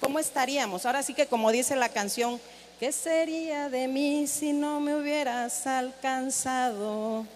¿Cómo 0.00 0.18
estaríamos? 0.18 0.86
Ahora 0.86 1.02
sí 1.02 1.12
que 1.12 1.26
como 1.26 1.52
dice 1.52 1.76
la 1.76 1.90
canción, 1.90 2.40
¿qué 2.80 2.92
sería 2.92 3.68
de 3.68 3.88
mí 3.88 4.26
si 4.26 4.54
no 4.54 4.80
me 4.80 4.96
hubieras 4.96 5.66
alcanzado? 5.66 7.26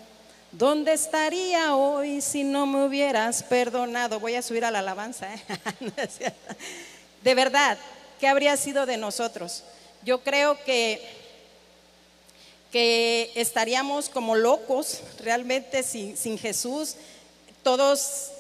¿Dónde 0.50 0.94
estaría 0.94 1.76
hoy 1.76 2.22
si 2.22 2.44
no 2.44 2.64
me 2.64 2.86
hubieras 2.86 3.42
perdonado? 3.42 4.20
Voy 4.20 4.36
a 4.36 4.42
subir 4.42 4.64
a 4.64 4.70
la 4.70 4.78
alabanza. 4.78 5.34
¿eh? 5.34 5.42
de 7.22 7.34
verdad, 7.34 7.76
¿qué 8.18 8.26
habría 8.26 8.56
sido 8.56 8.86
de 8.86 8.96
nosotros? 8.96 9.64
Yo 10.02 10.22
creo 10.22 10.58
que, 10.64 11.17
que 12.72 13.32
estaríamos 13.34 14.08
como 14.08 14.36
locos 14.36 15.00
realmente 15.20 15.82
sin, 15.82 16.38
Jesús. 16.38 16.96
Todos 17.62 18.30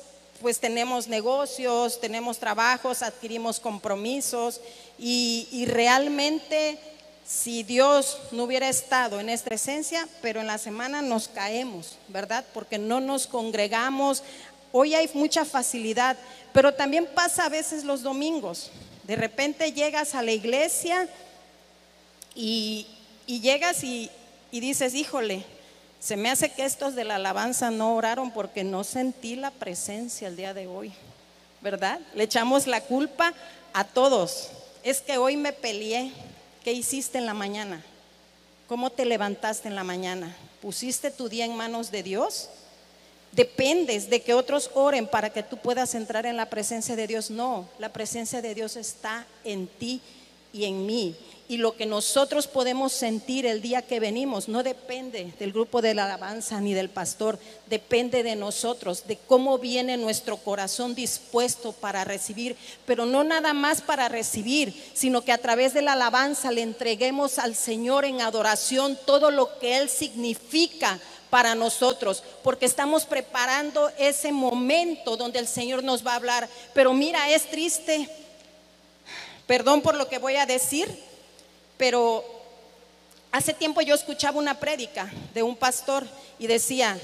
pues 0.40 0.60
tenemos 0.60 1.08
negocios, 1.08 2.00
tenemos 2.00 2.38
trabajos, 2.38 3.02
adquirimos 3.02 3.58
compromisos 3.58 4.60
y, 4.98 5.64
realmente 5.66 6.78
si 7.26 7.62
Dios 7.62 8.18
no 8.30 8.44
hubiera 8.44 8.68
estado 8.68 9.20
en 9.20 9.26
nuestra 9.26 9.56
esencia, 9.56 10.08
pero 10.22 10.40
en 10.40 10.46
la 10.46 10.56
semana 10.56 11.02
nos 11.02 11.28
caemos, 11.28 11.98
¿verdad? 12.08 12.44
Porque 12.54 12.78
no 12.78 13.00
nos 13.00 13.26
congregamos. 13.26 14.22
Hoy 14.72 14.94
hay 14.94 15.10
mucha 15.12 15.44
facilidad, 15.44 16.16
pero 16.54 16.72
también 16.72 17.06
pasa 17.06 17.44
a 17.44 17.50
veces 17.50 17.84
los 17.84 18.02
domingos. 18.02 18.70
De 19.04 19.16
repente 19.16 19.72
llegas 19.72 20.14
a 20.14 20.22
la 20.22 20.32
iglesia 20.32 21.06
y, 22.34 22.86
llegas 23.28 23.84
y 23.84 24.10
dices, 24.50 24.94
híjole, 24.94 25.44
se 26.00 26.16
me 26.16 26.30
hace 26.30 26.50
que 26.50 26.64
estos 26.64 26.94
de 26.94 27.04
la 27.04 27.16
alabanza 27.16 27.70
no 27.70 27.96
oraron 27.96 28.30
porque 28.30 28.62
no 28.62 28.84
sentí 28.84 29.34
la 29.34 29.50
presencia 29.50 30.28
el 30.28 30.36
día 30.36 30.54
de 30.54 30.66
hoy, 30.66 30.92
¿verdad? 31.60 32.00
Le 32.14 32.24
echamos 32.24 32.66
la 32.66 32.80
culpa 32.80 33.34
a 33.72 33.84
todos. 33.84 34.50
Es 34.82 35.00
que 35.00 35.18
hoy 35.18 35.36
me 35.36 35.52
peleé. 35.52 36.12
¿Qué 36.62 36.72
hiciste 36.72 37.18
en 37.18 37.26
la 37.26 37.34
mañana? 37.34 37.82
¿Cómo 38.68 38.90
te 38.90 39.04
levantaste 39.04 39.68
en 39.68 39.74
la 39.74 39.84
mañana? 39.84 40.36
¿Pusiste 40.60 41.10
tu 41.10 41.28
día 41.28 41.44
en 41.44 41.56
manos 41.56 41.90
de 41.90 42.02
Dios? 42.02 42.48
¿Dependes 43.32 44.08
de 44.08 44.22
que 44.22 44.34
otros 44.34 44.70
oren 44.74 45.06
para 45.06 45.30
que 45.30 45.42
tú 45.42 45.56
puedas 45.56 45.94
entrar 45.94 46.26
en 46.26 46.36
la 46.36 46.48
presencia 46.48 46.94
de 46.94 47.06
Dios? 47.06 47.30
No, 47.30 47.68
la 47.78 47.92
presencia 47.92 48.40
de 48.40 48.54
Dios 48.54 48.76
está 48.76 49.26
en 49.44 49.66
ti 49.66 50.00
y 50.52 50.64
en 50.64 50.86
mí 50.86 51.16
y 51.48 51.56
lo 51.56 51.74
que 51.76 51.86
nosotros 51.86 52.46
podemos 52.46 52.92
sentir 52.92 53.46
el 53.46 53.62
día 53.62 53.80
que 53.80 54.00
venimos 54.00 54.48
no 54.48 54.62
depende 54.62 55.32
del 55.38 55.52
grupo 55.52 55.80
de 55.80 55.94
la 55.94 56.04
alabanza 56.04 56.60
ni 56.60 56.74
del 56.74 56.90
pastor, 56.90 57.38
depende 57.66 58.22
de 58.22 58.36
nosotros, 58.36 59.06
de 59.06 59.16
cómo 59.16 59.56
viene 59.56 59.96
nuestro 59.96 60.36
corazón 60.36 60.94
dispuesto 60.94 61.72
para 61.72 62.04
recibir, 62.04 62.54
pero 62.84 63.06
no 63.06 63.24
nada 63.24 63.54
más 63.54 63.80
para 63.80 64.10
recibir, 64.10 64.74
sino 64.92 65.22
que 65.22 65.32
a 65.32 65.38
través 65.38 65.72
de 65.72 65.80
la 65.80 65.94
alabanza 65.94 66.52
le 66.52 66.60
entreguemos 66.60 67.38
al 67.38 67.54
Señor 67.54 68.04
en 68.04 68.20
adoración 68.20 68.98
todo 69.06 69.30
lo 69.30 69.58
que 69.58 69.78
Él 69.78 69.88
significa 69.88 71.00
para 71.30 71.54
nosotros, 71.54 72.22
porque 72.42 72.66
estamos 72.66 73.06
preparando 73.06 73.90
ese 73.98 74.32
momento 74.32 75.16
donde 75.16 75.38
el 75.38 75.46
Señor 75.46 75.82
nos 75.82 76.06
va 76.06 76.12
a 76.12 76.16
hablar. 76.16 76.48
Pero 76.74 76.92
mira, 76.92 77.30
es 77.30 77.50
triste, 77.50 78.08
perdón 79.46 79.80
por 79.80 79.94
lo 79.94 80.08
que 80.08 80.18
voy 80.18 80.36
a 80.36 80.46
decir, 80.46 81.07
pero 81.78 82.24
hace 83.32 83.54
tiempo 83.54 83.80
yo 83.80 83.94
escuchaba 83.94 84.38
una 84.38 84.58
prédica 84.58 85.10
de 85.32 85.42
un 85.42 85.56
pastor 85.56 86.06
y 86.38 86.46
decía, 86.46 86.98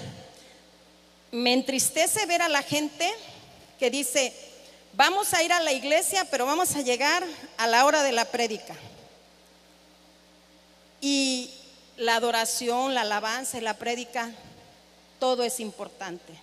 me 1.31 1.52
entristece 1.52 2.26
ver 2.26 2.43
a 2.43 2.49
la 2.49 2.62
gente 2.62 3.11
que 3.78 3.88
dice, 3.88 4.35
vamos 4.95 5.33
a 5.33 5.43
ir 5.43 5.52
a 5.52 5.61
la 5.61 5.73
iglesia, 5.73 6.26
pero 6.31 6.45
vamos 6.45 6.75
a 6.75 6.83
llegar 6.83 7.25
a 7.57 7.66
la 7.69 7.87
hora 7.87 8.02
de 8.02 8.12
la 8.12 8.25
prédica. 8.26 8.75
Y 11.00 11.50
la 11.97 12.16
adoración, 12.16 12.95
la 12.95 13.02
alabanza 13.02 13.59
y 13.59 13.61
la 13.61 13.75
prédica, 13.75 14.31
todo 15.21 15.45
es 15.45 15.61
importante. 15.61 16.35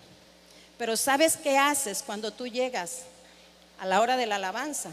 Pero 0.77 0.95
¿sabes 0.95 1.35
qué 1.35 1.57
haces 1.57 2.01
cuando 2.01 2.31
tú 2.31 2.47
llegas 2.47 2.99
a 3.77 3.85
la 3.85 3.99
hora 3.99 4.15
de 4.15 4.25
la 4.25 4.35
alabanza? 4.35 4.91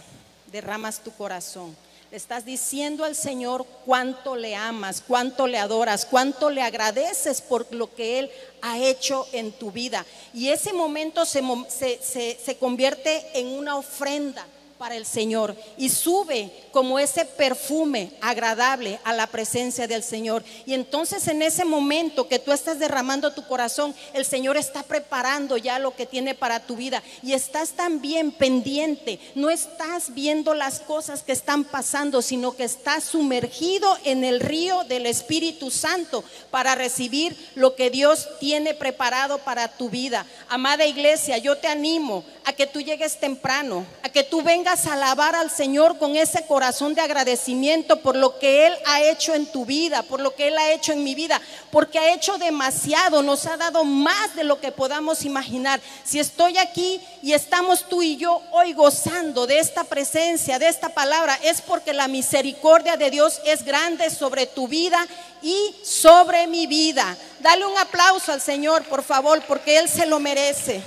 Derramas 0.50 1.00
tu 1.00 1.12
corazón 1.12 1.76
le 2.11 2.17
estás 2.17 2.45
diciendo 2.45 3.05
al 3.05 3.15
Señor 3.15 3.67
cuánto 3.85 4.35
le 4.35 4.55
amas, 4.57 5.03
cuánto 5.07 5.47
le 5.47 5.59
adoras, 5.59 6.07
cuánto 6.07 6.49
le 6.49 6.62
agradeces 6.62 7.43
por 7.43 7.67
lo 7.75 7.95
que 7.95 8.19
Él 8.19 8.31
ha 8.62 8.79
hecho 8.79 9.27
en 9.33 9.53
tu 9.53 9.71
vida. 9.71 10.07
Y 10.33 10.49
ese 10.49 10.73
momento 10.73 11.27
se, 11.27 11.43
se, 11.69 12.38
se 12.43 12.57
convierte 12.57 13.27
en 13.35 13.49
una 13.49 13.77
ofrenda 13.77 14.47
para 14.78 14.97
el 14.97 15.04
Señor 15.04 15.56
y 15.76 15.88
sube 15.88 16.50
como 16.73 16.99
ese 16.99 17.25
perfume 17.25 18.12
agradable 18.20 19.00
a 19.04 19.12
la 19.12 19.26
presencia 19.26 19.88
del 19.88 20.02
Señor. 20.02 20.44
Y 20.66 20.75
entonces 20.75 21.26
en 21.28 21.42
ese 21.42 21.64
momento 21.64 22.28
que 22.28 22.38
tú 22.38 22.52
estás 22.52 22.78
derramando 22.78 23.32
tu 23.32 23.47
corazón, 23.47 23.94
el 24.14 24.25
Señor 24.25 24.56
está 24.56 24.82
preparando 24.82 25.56
ya 25.56 25.78
lo 25.78 25.94
que 25.97 26.06
tiene 26.06 26.35
para 26.35 26.61
tu 26.61 26.76
vida 26.76 27.02
y 27.23 27.32
estás 27.32 27.70
también 27.70 28.30
pendiente, 28.30 29.18
no 29.35 29.50
estás 29.50 30.14
viendo 30.14 30.54
las 30.54 30.80
cosas 30.80 31.23
que 31.23 31.32
están 31.32 31.64
pasando, 31.64 32.23
sino 32.23 32.54
que 32.54 32.64
estás 32.64 33.04
sumergido 33.04 33.99
en 34.04 34.23
el 34.25 34.40
río 34.40 34.85
del 34.85 35.06
Espíritu 35.06 35.70
Santo 35.70 36.23
para 36.50 36.75
recibir 36.75 37.37
lo 37.56 37.75
que 37.75 37.90
Dios 37.90 38.28
tiene 38.38 38.75
preparado 38.75 39.38
para 39.38 39.68
tu 39.68 39.90
vida. 39.90 40.25
Amada 40.49 40.87
iglesia, 40.87 41.38
yo 41.38 41.58
te 41.58 41.66
animo 41.66 42.25
a 42.49 42.55
que 42.55 42.67
tú 42.67 42.81
llegues 42.81 43.21
temprano, 43.21 43.85
a 44.02 44.09
que 44.09 44.25
tú 44.25 44.40
vengas 44.40 44.87
a 44.87 44.95
alabar 44.95 45.35
al 45.35 45.50
Señor 45.50 45.99
con 45.99 46.17
ese 46.17 46.47
corazón 46.47 46.95
de 46.95 47.02
agradecimiento 47.02 48.00
por 48.00 48.17
lo 48.17 48.38
que 48.38 48.67
Él 48.67 48.73
ha 48.87 49.02
hecho 49.02 49.35
en 49.35 49.45
tu 49.52 49.67
vida, 49.67 50.02
por 50.02 50.21
lo 50.21 50.35
que 50.35 50.49
Él 50.49 50.57
ha 50.57 50.73
hecho 50.73 50.93
en 50.93 51.05
mi 51.05 51.14
vida, 51.14 51.43
porque 51.71 51.99
ha 51.99 52.14
hecho 52.14 52.38
demasiado, 52.38 53.23
nos 53.23 53.45
ha 53.45 53.59
dado 53.59 53.85
más 53.85 54.35
de 54.35 54.45
lo 54.45 54.62
que 54.62 54.73
podamos 54.73 55.26
imaginar. 55.26 55.78
Si 56.05 56.19
estoy 56.19 56.57
aquí 56.57 57.02
y 57.23 57.35
estamos 57.35 57.87
tú 57.87 58.00
y 58.00 58.17
yo 58.17 58.40
hoy 58.52 58.73
gozando 58.73 59.47
de 59.47 59.59
esta 59.59 59.85
presencia, 59.85 60.59
de 60.59 60.69
esta 60.69 60.88
palabra, 60.88 61.38
es 61.43 61.61
porque 61.61 61.93
la 61.93 62.09
misericordia 62.09 62.97
de 62.97 63.11
Dios 63.11 63.43
es 63.45 63.62
grande 63.62 64.09
sobre 64.09 64.47
tu 64.47 64.69
vida 64.69 65.07
y 65.43 65.75
sobre 65.85 66.47
mi 66.47 66.67
vida. 66.67 67.14
Dale 67.40 67.67
un 67.67 67.76
aplauso 67.76 68.33
al 68.33 68.40
Señor, 68.40 68.85
por 68.85 69.02
favor, 69.02 69.43
porque 69.47 69.76
Él 69.76 69.87
se 69.87 70.07
lo 70.07 70.19
merece. 70.19 70.83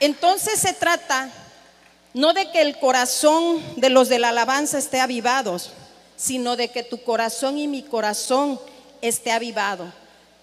Entonces 0.00 0.58
se 0.58 0.72
trata 0.72 1.30
no 2.12 2.32
de 2.32 2.50
que 2.50 2.62
el 2.62 2.78
corazón 2.78 3.60
de 3.76 3.90
los 3.90 4.08
de 4.08 4.18
la 4.18 4.28
alabanza 4.28 4.78
esté 4.78 5.00
avivados, 5.00 5.72
sino 6.16 6.56
de 6.56 6.68
que 6.68 6.82
tu 6.82 7.02
corazón 7.02 7.58
y 7.58 7.66
mi 7.66 7.82
corazón 7.82 8.60
esté 9.02 9.32
avivado, 9.32 9.92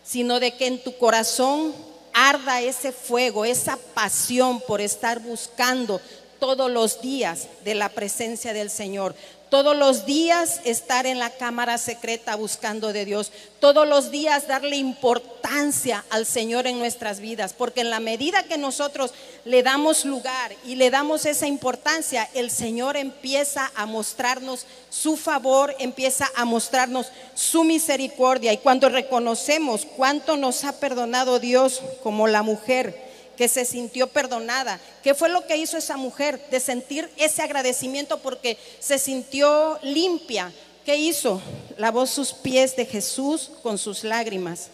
sino 0.03 0.39
de 0.39 0.55
que 0.55 0.67
en 0.67 0.83
tu 0.83 0.97
corazón 0.97 1.73
arda 2.13 2.61
ese 2.61 2.91
fuego, 2.91 3.45
esa 3.45 3.77
pasión 3.93 4.59
por 4.61 4.81
estar 4.81 5.19
buscando 5.19 6.01
todos 6.39 6.69
los 6.69 7.01
días 7.01 7.47
de 7.63 7.75
la 7.75 7.89
presencia 7.89 8.51
del 8.51 8.69
Señor, 8.69 9.15
todos 9.51 9.75
los 9.75 10.05
días 10.05 10.61
estar 10.63 11.05
en 11.05 11.19
la 11.19 11.29
cámara 11.29 11.77
secreta 11.77 12.37
buscando 12.37 12.93
de 12.93 13.03
Dios. 13.03 13.33
Todos 13.59 13.85
los 13.85 14.09
días 14.09 14.47
darle 14.47 14.77
importancia 14.77 16.05
al 16.09 16.25
Señor 16.25 16.67
en 16.67 16.79
nuestras 16.79 17.19
vidas. 17.19 17.51
Porque 17.51 17.81
en 17.81 17.89
la 17.89 17.99
medida 17.99 18.43
que 18.43 18.57
nosotros 18.57 19.13
le 19.43 19.61
damos 19.61 20.05
lugar 20.05 20.55
y 20.65 20.75
le 20.75 20.89
damos 20.89 21.25
esa 21.25 21.47
importancia, 21.47 22.29
el 22.33 22.49
Señor 22.49 22.95
empieza 22.95 23.69
a 23.75 23.85
mostrarnos 23.85 24.65
su 24.89 25.17
favor, 25.17 25.75
empieza 25.79 26.31
a 26.37 26.45
mostrarnos 26.45 27.07
su 27.35 27.65
misericordia. 27.65 28.53
Y 28.53 28.57
cuando 28.59 28.87
reconocemos 28.87 29.85
cuánto 29.97 30.37
nos 30.37 30.63
ha 30.63 30.79
perdonado 30.79 31.39
Dios 31.39 31.81
como 32.03 32.29
la 32.29 32.41
mujer, 32.41 33.10
que 33.41 33.47
se 33.47 33.65
sintió 33.65 34.05
perdonada. 34.05 34.79
¿Qué 35.01 35.15
fue 35.15 35.27
lo 35.27 35.47
que 35.47 35.57
hizo 35.57 35.75
esa 35.75 35.97
mujer? 35.97 36.39
De 36.51 36.59
sentir 36.59 37.09
ese 37.17 37.41
agradecimiento 37.41 38.19
porque 38.19 38.55
se 38.79 38.99
sintió 38.99 39.79
limpia. 39.81 40.53
¿Qué 40.85 40.97
hizo? 40.97 41.41
Lavó 41.75 42.05
sus 42.05 42.33
pies 42.33 42.75
de 42.75 42.85
Jesús 42.85 43.49
con 43.63 43.79
sus 43.79 44.03
lágrimas 44.03 44.69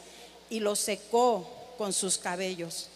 y 0.50 0.60
los 0.60 0.80
secó 0.80 1.50
con 1.78 1.94
sus 1.94 2.18
cabellos. 2.18 2.90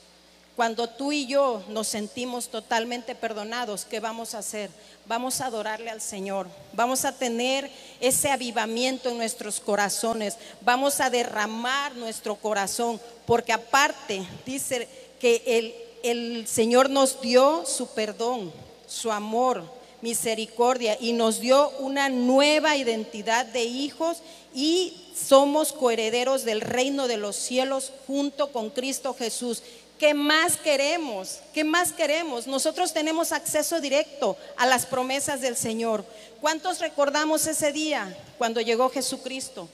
Cuando 0.58 0.90
tú 0.90 1.14
y 1.14 1.26
yo 1.26 1.64
nos 1.70 1.88
sentimos 1.88 2.50
totalmente 2.50 3.16
perdonados, 3.16 3.86
¿qué 3.86 4.02
vamos 4.02 4.36
a 4.36 4.40
hacer? 4.40 4.70
Vamos 5.06 5.40
a 5.40 5.46
adorarle 5.46 5.90
al 5.90 6.02
Señor, 6.02 6.48
vamos 6.74 7.06
a 7.06 7.14
tener 7.14 7.72
ese 8.02 8.30
avivamiento 8.30 9.10
en 9.10 9.18
nuestros 9.18 9.62
corazones, 9.62 10.36
vamos 10.60 11.00
a 11.00 11.10
derramar 11.10 11.96
nuestro 11.96 12.36
corazón, 12.36 13.00
porque 13.26 13.54
aparte, 13.54 14.24
dice 14.46 14.88
que 15.22 15.44
el, 15.46 15.76
el 16.02 16.48
Señor 16.48 16.90
nos 16.90 17.22
dio 17.22 17.64
su 17.68 17.88
perdón, 17.94 18.52
su 18.88 19.12
amor, 19.12 19.64
misericordia 20.02 20.98
y 21.00 21.14
nos 21.14 21.40
dio 21.40 21.70
una 21.78 22.10
nueva 22.10 22.76
identidad 22.76 23.46
de 23.46 23.64
hijos 23.64 24.18
y 24.56 25.14
somos 25.16 25.74
coherederos 25.74 26.44
del 26.44 26.60
reino 26.60 27.08
de 27.08 27.18
los 27.18 27.36
cielos 27.36 27.94
junto 28.08 28.52
con 28.52 28.72
Cristo 28.72 29.14
Jesús. 29.14 29.62
¿Qué 30.00 30.16
más 30.16 30.58
queremos? 30.58 31.38
¿Qué 31.54 31.64
más 31.64 31.94
queremos? 31.94 32.48
Nosotros 32.48 32.92
tenemos 32.92 33.32
acceso 33.32 33.80
directo 33.80 34.36
a 34.58 34.66
las 34.66 34.88
promesas 34.88 35.40
del 35.40 35.56
Señor. 35.56 36.04
¿Cuántos 36.42 36.80
recordamos 36.80 37.46
ese 37.46 37.72
día 37.72 38.18
cuando 38.40 38.60
llegó 38.60 38.90
Jesucristo? 38.90 39.70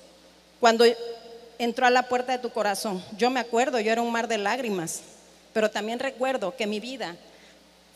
Cuando 0.60 0.84
entró 1.58 1.86
a 1.86 1.90
la 1.90 2.10
puerta 2.10 2.34
de 2.34 2.40
tu 2.40 2.50
corazón. 2.50 3.02
Yo 3.18 3.30
me 3.30 3.40
acuerdo, 3.40 3.80
yo 3.80 3.94
era 3.94 4.02
un 4.02 4.12
mar 4.12 4.28
de 4.28 4.38
lágrimas 4.38 5.00
pero 5.58 5.72
también 5.72 5.98
recuerdo 5.98 6.56
que 6.56 6.68
mi 6.68 6.80
vida 6.80 7.16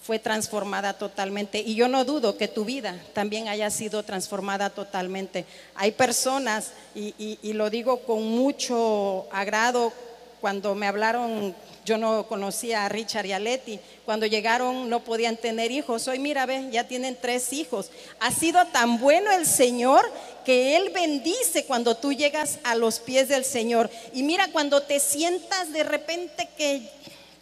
fue 0.01 0.17
transformada 0.17 0.93
totalmente. 0.93 1.59
Y 1.59 1.75
yo 1.75 1.87
no 1.87 2.05
dudo 2.05 2.35
que 2.35 2.47
tu 2.47 2.65
vida 2.65 2.97
también 3.13 3.47
haya 3.49 3.69
sido 3.69 4.01
transformada 4.01 4.71
totalmente. 4.71 5.45
Hay 5.75 5.91
personas, 5.91 6.71
y, 6.95 7.53
lo 7.53 7.69
digo 7.69 7.99
con 7.99 8.23
mucho 8.23 9.27
agrado, 9.31 9.93
cuando 10.39 10.73
me 10.73 10.87
hablaron, 10.87 11.55
yo 11.85 11.99
no 11.99 12.25
conocía 12.25 12.83
a 12.83 12.89
Richard 12.89 13.27
y 13.27 13.33
a 13.33 13.37
Leti, 13.37 13.79
cuando 14.05 14.25
llegaron 14.25 14.89
no 14.89 15.01
podían 15.01 15.37
tener 15.37 15.69
hijos. 15.69 16.07
Hoy 16.07 16.17
mira, 16.17 16.47
ve, 16.47 16.67
ya 16.71 16.87
tienen 16.87 17.15
tres 17.21 17.53
hijos. 17.53 17.91
Ha 18.19 18.31
sido 18.31 18.65
tan 18.73 18.97
bueno 18.97 19.29
el 19.31 19.45
Señor 19.45 20.01
que 20.45 20.77
Él 20.77 20.89
bendice 20.89 21.65
cuando 21.65 21.95
tú 21.95 22.11
llegas 22.11 22.57
a 22.63 22.73
los 22.73 22.99
pies 22.99 23.27
del 23.27 23.45
Señor. 23.45 23.91
Y 24.13 24.23
mira, 24.23 24.47
cuando 24.51 24.81
te 24.81 24.99
sientas 24.99 25.71
de 25.71 25.83
repente 25.83 26.49
que 26.57 26.89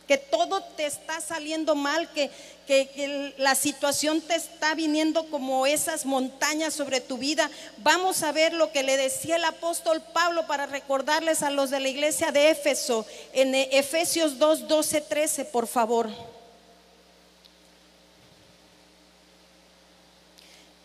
que 0.10 0.18
todo 0.18 0.64
te 0.76 0.88
está 0.88 1.22
saliendo 1.22 1.76
mal, 1.76 2.12
que, 2.14 2.32
que, 2.66 3.36
la 3.38 3.54
situación 3.54 4.22
te 4.22 4.34
está 4.34 4.74
viniendo 4.74 5.30
como 5.30 5.68
esas 5.68 6.04
montañas 6.04 6.74
sobre 6.74 7.00
tu 7.00 7.20
vida. 7.20 7.48
Vamos 7.78 8.24
a 8.24 8.32
ver 8.32 8.54
lo 8.54 8.72
que 8.72 8.82
le 8.82 8.98
decía 8.98 9.36
el 9.36 9.46
apóstol 9.46 10.02
Pablo 10.12 10.48
para 10.48 10.66
recordarles 10.66 11.44
a 11.44 11.52
los 11.52 11.70
de 11.70 11.80
la 11.80 11.90
iglesia 11.90 12.32
de 12.32 12.50
Éfeso, 12.50 13.06
en 13.34 13.54
Efesios 13.54 14.40
2, 14.40 14.68
12, 14.68 15.02
13, 15.02 15.46
por 15.46 15.68
favor. 15.68 16.10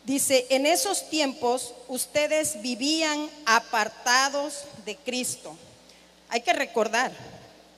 Dice, 0.04 0.46
en 0.50 0.66
esos 0.66 1.08
tiempos 1.08 1.72
ustedes 1.88 2.60
vivían 2.60 3.30
apartados 3.46 4.64
de 4.84 4.96
Cristo. 4.96 5.56
Hay 6.28 6.42
que 6.42 6.52
recordar, 6.52 7.10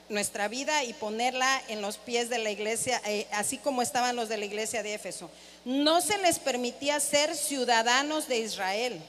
nuestra 0.09 0.47
vida 0.47 0.83
y 0.83 0.93
ponerla 0.93 1.61
en 1.67 1.81
los 1.81 1.97
pies 1.97 2.29
de 2.29 2.37
la 2.37 2.49
iglesia, 2.49 3.01
eh, 3.05 3.27
así 3.31 3.57
como 3.57 3.81
estaban 3.81 4.15
los 4.15 4.29
de 4.29 4.37
la 4.37 4.45
iglesia 4.45 4.83
de 4.83 4.93
Éfeso. 4.93 5.29
No 5.65 6.01
se 6.01 6.17
les 6.19 6.39
permitía 6.39 6.99
ser 6.99 7.35
ciudadanos 7.35 8.27
de 8.27 8.39
Israel 8.39 9.01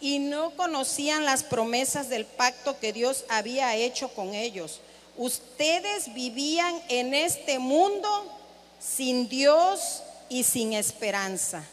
y 0.00 0.18
no 0.18 0.50
conocían 0.56 1.24
las 1.24 1.42
promesas 1.42 2.08
del 2.08 2.24
pacto 2.24 2.78
que 2.78 2.92
Dios 2.92 3.24
había 3.28 3.74
hecho 3.76 4.08
con 4.08 4.34
ellos. 4.34 4.80
Ustedes 5.16 6.14
vivían 6.14 6.80
en 6.88 7.12
este 7.12 7.58
mundo 7.58 8.08
sin 8.78 9.28
Dios 9.28 10.02
y 10.28 10.44
sin 10.44 10.72
esperanza. 10.72 11.64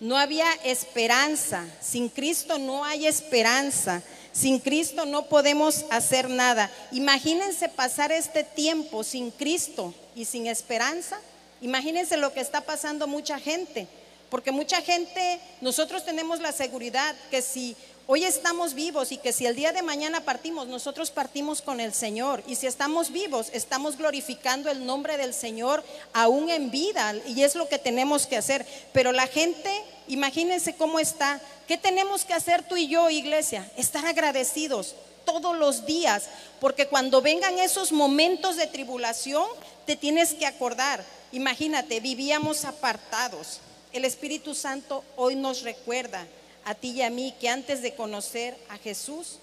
no 0.00 0.18
había 0.18 0.50
esperanza. 0.64 1.64
Sin 1.80 2.08
Cristo 2.08 2.58
no 2.58 2.84
hay 2.84 3.06
esperanza. 3.06 4.02
Sin 4.32 4.58
Cristo 4.60 5.04
no 5.04 5.26
podemos 5.26 5.84
hacer 5.90 6.30
nada. 6.30 6.70
Imagínense 6.90 7.68
pasar 7.68 8.12
este 8.12 8.44
tiempo 8.44 9.04
sin 9.04 9.30
Cristo 9.30 9.94
y 10.14 10.24
sin 10.24 10.46
esperanza. 10.46 11.20
Imagínense 11.60 12.16
lo 12.16 12.32
que 12.32 12.40
está 12.40 12.62
pasando 12.62 13.06
mucha 13.06 13.38
gente. 13.38 13.86
Porque 14.30 14.50
mucha 14.50 14.80
gente, 14.80 15.38
nosotros 15.60 16.06
tenemos 16.06 16.40
la 16.40 16.52
seguridad 16.52 17.14
que 17.30 17.42
si 17.42 17.76
hoy 18.06 18.24
estamos 18.24 18.74
vivos 18.74 19.12
y 19.12 19.18
que 19.18 19.32
si 19.32 19.46
el 19.46 19.56
día 19.56 19.72
de 19.72 19.82
mañana 19.82 20.20
partimos, 20.22 20.68
nosotros 20.68 21.10
partimos 21.10 21.62
con 21.62 21.80
el 21.80 21.92
Señor. 21.92 22.42
Y 22.46 22.56
si 22.56 22.66
estamos 22.66 23.10
vivos, 23.10 23.48
estamos 23.52 23.96
glorificando 23.96 24.70
el 24.70 24.84
nombre 24.86 25.16
del 25.16 25.34
Señor 25.34 25.84
aún 26.12 26.50
en 26.50 26.70
vida. 26.70 27.14
Y 27.26 27.42
es 27.42 27.54
lo 27.54 27.68
que 27.68 27.78
tenemos 27.78 28.26
que 28.26 28.36
hacer. 28.36 28.66
Pero 28.92 29.12
la 29.12 29.26
gente, 29.26 29.70
imagínense 30.08 30.76
cómo 30.76 30.98
está. 30.98 31.40
¿Qué 31.66 31.78
tenemos 31.78 32.24
que 32.24 32.34
hacer 32.34 32.62
tú 32.62 32.76
y 32.76 32.88
yo, 32.88 33.10
iglesia? 33.10 33.70
Estar 33.76 34.06
agradecidos 34.06 34.94
todos 35.24 35.56
los 35.56 35.86
días. 35.86 36.24
Porque 36.60 36.88
cuando 36.88 37.22
vengan 37.22 37.58
esos 37.58 37.92
momentos 37.92 38.56
de 38.56 38.66
tribulación, 38.66 39.46
te 39.86 39.96
tienes 39.96 40.34
que 40.34 40.46
acordar. 40.46 41.04
Imagínate, 41.32 42.00
vivíamos 42.00 42.64
apartados 42.64 43.60
el 43.92 44.04
Espíritu 44.06 44.54
Santo 44.54 45.04
hoy 45.16 45.36
nos 45.36 45.62
recuerda 45.62 46.26
a 46.64 46.74
ti 46.74 46.90
y 46.90 47.02
a 47.02 47.10
mí 47.10 47.34
que 47.40 47.48
antes 47.48 47.82
de 47.82 47.94
conocer 47.94 48.56
a 48.68 48.78
Jesús 48.78 49.38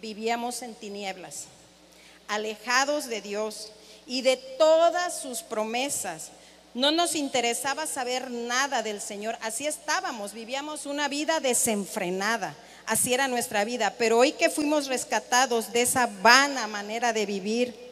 vivíamos 0.00 0.62
en 0.62 0.74
tinieblas, 0.74 1.44
alejados 2.28 3.06
de 3.06 3.20
Dios 3.20 3.72
y 4.06 4.22
de 4.22 4.36
todas 4.36 5.20
sus 5.20 5.42
promesas. 5.42 6.30
No 6.72 6.92
nos 6.92 7.14
interesaba 7.16 7.86
saber 7.86 8.30
nada 8.30 8.82
del 8.82 9.00
Señor. 9.00 9.36
Así 9.40 9.66
estábamos, 9.66 10.32
vivíamos 10.32 10.86
una 10.86 11.08
vida 11.08 11.40
desenfrenada. 11.40 12.54
Así 12.86 13.12
era 13.12 13.28
nuestra 13.28 13.64
vida. 13.64 13.94
Pero 13.98 14.18
hoy 14.18 14.32
que 14.32 14.50
fuimos 14.50 14.86
rescatados 14.86 15.72
de 15.72 15.82
esa 15.82 16.06
vana 16.06 16.66
manera 16.66 17.12
de 17.12 17.26
vivir, 17.26 17.89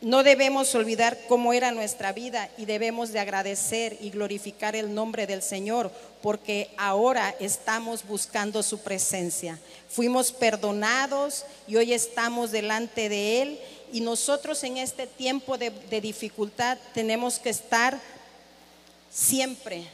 no 0.00 0.22
debemos 0.22 0.74
olvidar 0.74 1.18
cómo 1.28 1.52
era 1.52 1.72
nuestra 1.72 2.12
vida 2.12 2.48
y 2.56 2.64
debemos 2.64 3.12
de 3.12 3.20
agradecer 3.20 3.98
y 4.00 4.10
glorificar 4.10 4.74
el 4.74 4.94
nombre 4.94 5.26
del 5.26 5.42
Señor 5.42 5.92
porque 6.22 6.70
ahora 6.78 7.34
estamos 7.38 8.06
buscando 8.06 8.62
su 8.62 8.78
presencia. 8.80 9.58
Fuimos 9.90 10.32
perdonados 10.32 11.44
y 11.66 11.76
hoy 11.76 11.92
estamos 11.92 12.50
delante 12.50 13.10
de 13.10 13.42
Él 13.42 13.60
y 13.92 14.00
nosotros 14.00 14.64
en 14.64 14.78
este 14.78 15.06
tiempo 15.06 15.58
de, 15.58 15.70
dificultad 16.00 16.78
tenemos 16.94 17.38
que 17.38 17.50
estar 17.50 17.98
siempre 19.12 19.84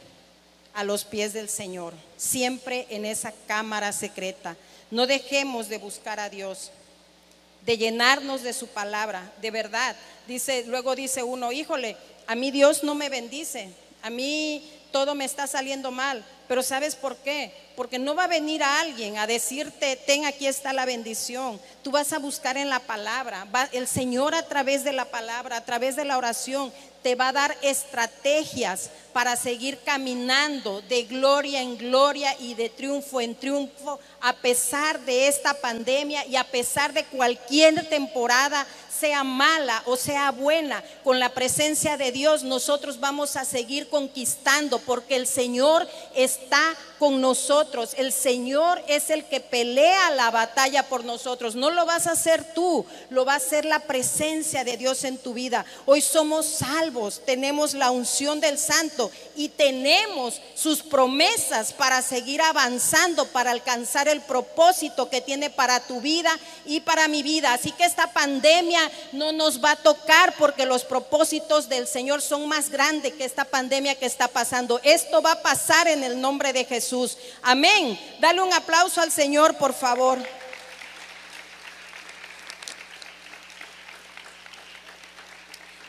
a 0.73 0.85
los 0.85 1.05
pies 1.05 1.33
del 1.33 1.49
Señor, 1.49 1.95
siempre 2.16 2.87
en 2.90 3.07
esa 3.07 3.33
cámara 3.49 3.92
secreta. 3.92 4.57
No 4.92 5.09
dejemos 5.09 5.69
de 5.69 5.79
buscar 5.79 6.21
a 6.21 6.31
Dios 6.31 6.71
de 7.67 7.77
llenarnos 7.77 8.43
de 8.43 8.53
su 8.53 8.69
palabra, 8.69 9.33
de 9.43 9.51
verdad. 9.51 9.97
Dice, 10.29 10.65
luego 10.67 10.95
dice 10.95 11.25
uno, 11.25 11.51
híjole, 11.51 11.97
a 12.29 12.37
mí 12.37 12.51
Dios 12.53 12.85
no 12.85 12.95
me 12.95 13.09
bendice, 13.09 13.69
a 14.03 14.09
mí 14.09 14.63
todo 14.97 15.15
me 15.15 15.27
está 15.27 15.47
saliendo 15.47 15.91
mal, 15.91 16.25
pero 16.49 16.63
¿sabes 16.63 16.97
por 16.97 17.17
qué? 17.17 17.53
Porque 17.77 17.99
no 17.99 18.15
va 18.15 18.25
a 18.25 18.29
venir 18.29 18.63
a 18.63 18.81
alguien 18.81 19.19
a 19.19 19.27
decirte, 19.27 19.95
ten 19.95 20.25
aquí 20.25 20.47
está 20.47 20.73
la 20.73 20.87
bendición. 20.87 21.61
Tú 21.83 21.91
vas 21.91 22.15
a 22.15 22.19
buscar 22.19 22.57
en 22.57 22.71
la 22.71 22.79
palabra. 22.79 23.47
el 23.73 23.87
Señor 23.89 24.35
a 24.35 24.49
través 24.49 24.85
de 24.85 24.95
la 24.95 25.05
palabra, 25.05 25.59
a 25.59 25.65
través 25.67 25.97
de 25.97 26.07
la 26.07 26.17
oración, 26.17 26.73
te 27.03 27.15
va 27.15 27.29
a 27.29 27.33
dar 27.33 27.57
estrategias 27.61 28.89
para 29.13 29.37
seguir 29.37 29.79
caminando 29.85 30.81
de 30.81 31.03
gloria 31.03 31.61
en 31.61 31.77
gloria 31.77 32.35
y 32.41 32.55
de 32.55 32.71
triunfo 32.71 33.21
en 33.21 33.35
triunfo 33.35 34.01
a 34.23 34.33
pesar 34.33 34.99
de 35.01 35.29
esta 35.29 35.53
pandemia 35.61 36.25
y 36.25 36.37
a 36.37 36.45
pesar 36.45 36.95
de 36.95 37.05
cualquier 37.05 37.87
temporada 37.91 38.67
sea 38.99 39.25
mala 39.25 39.83
o 39.87 39.97
sea 39.97 40.31
buena, 40.31 40.83
con 41.05 41.19
la 41.19 41.31
presencia 41.31 41.97
de 41.97 42.13
Dios 42.13 42.43
nosotros 42.43 42.99
vamos 43.01 43.37
a 43.37 43.45
seguir 43.45 43.89
conquistando 43.89 44.79
porque 44.79 45.17
el 45.17 45.27
Señor 45.27 45.87
está 46.15 46.75
con 46.99 47.21
nosotros. 47.21 47.91
El 47.97 48.13
Señor 48.13 48.83
es 48.89 49.11
el 49.11 49.25
que 49.25 49.41
pelea 49.41 50.11
la 50.11 50.31
batalla 50.31 50.85
por 50.85 51.05
nosotros. 51.05 51.55
No 51.55 51.71
lo 51.71 51.85
vas 51.85 52.07
a 52.07 52.13
hacer 52.13 52.55
tú, 52.55 52.87
lo 53.11 53.25
va 53.25 53.35
a 53.35 53.37
hacer 53.37 53.65
la 53.65 53.81
presencia 53.81 54.65
de 54.65 54.77
Dios 54.77 55.05
en 55.05 55.19
tu 55.19 55.35
vida. 55.35 55.65
Hoy 55.85 56.01
somos 56.01 56.47
salvos, 56.47 57.21
tenemos 57.27 57.75
la 57.75 57.91
unción 57.91 58.41
del 58.41 58.59
Santo 58.59 59.11
y 59.35 59.49
tenemos 59.51 60.41
sus 60.55 60.83
promesas 60.83 61.73
para 61.73 62.03
seguir 62.03 62.41
avanzando, 62.41 63.27
para 63.27 63.51
alcanzar 63.51 64.09
el 64.09 64.21
propósito 64.23 65.11
que 65.11 65.21
tiene 65.21 65.51
para 65.51 65.81
tu 65.81 66.01
vida 66.01 66.39
y 66.65 66.81
para 66.81 67.09
mi 67.09 67.23
vida. 67.23 67.53
Así 67.53 67.73
que 67.73 67.85
esta 67.85 68.13
pandemia 68.13 68.81
no 69.13 69.33
nos 69.33 69.63
va 69.63 69.73
a 69.73 69.77
tocar 69.77 70.35
porque 70.39 70.67
los 70.67 70.85
propósitos 70.85 71.69
del 71.69 71.87
Señor 71.87 72.23
son 72.23 72.49
más 72.49 72.71
grandes 72.71 73.13
que 73.13 73.25
esta 73.25 73.45
pandemia 73.45 73.95
que 73.95 74.07
está 74.07 74.29
pasando. 74.29 74.81
Esto 74.83 75.21
va 75.21 75.33
a 75.33 75.43
pasar 75.43 75.89
en 75.89 76.03
el 76.03 76.21
nombre 76.21 76.53
de 76.53 76.65
Jesús. 76.65 76.86
Amén. 77.42 77.99
Dale 78.20 78.42
un 78.42 78.53
aplauso 78.53 79.01
al 79.01 79.11
Señor, 79.11 79.57
por 79.57 79.75
favor. 79.75 80.18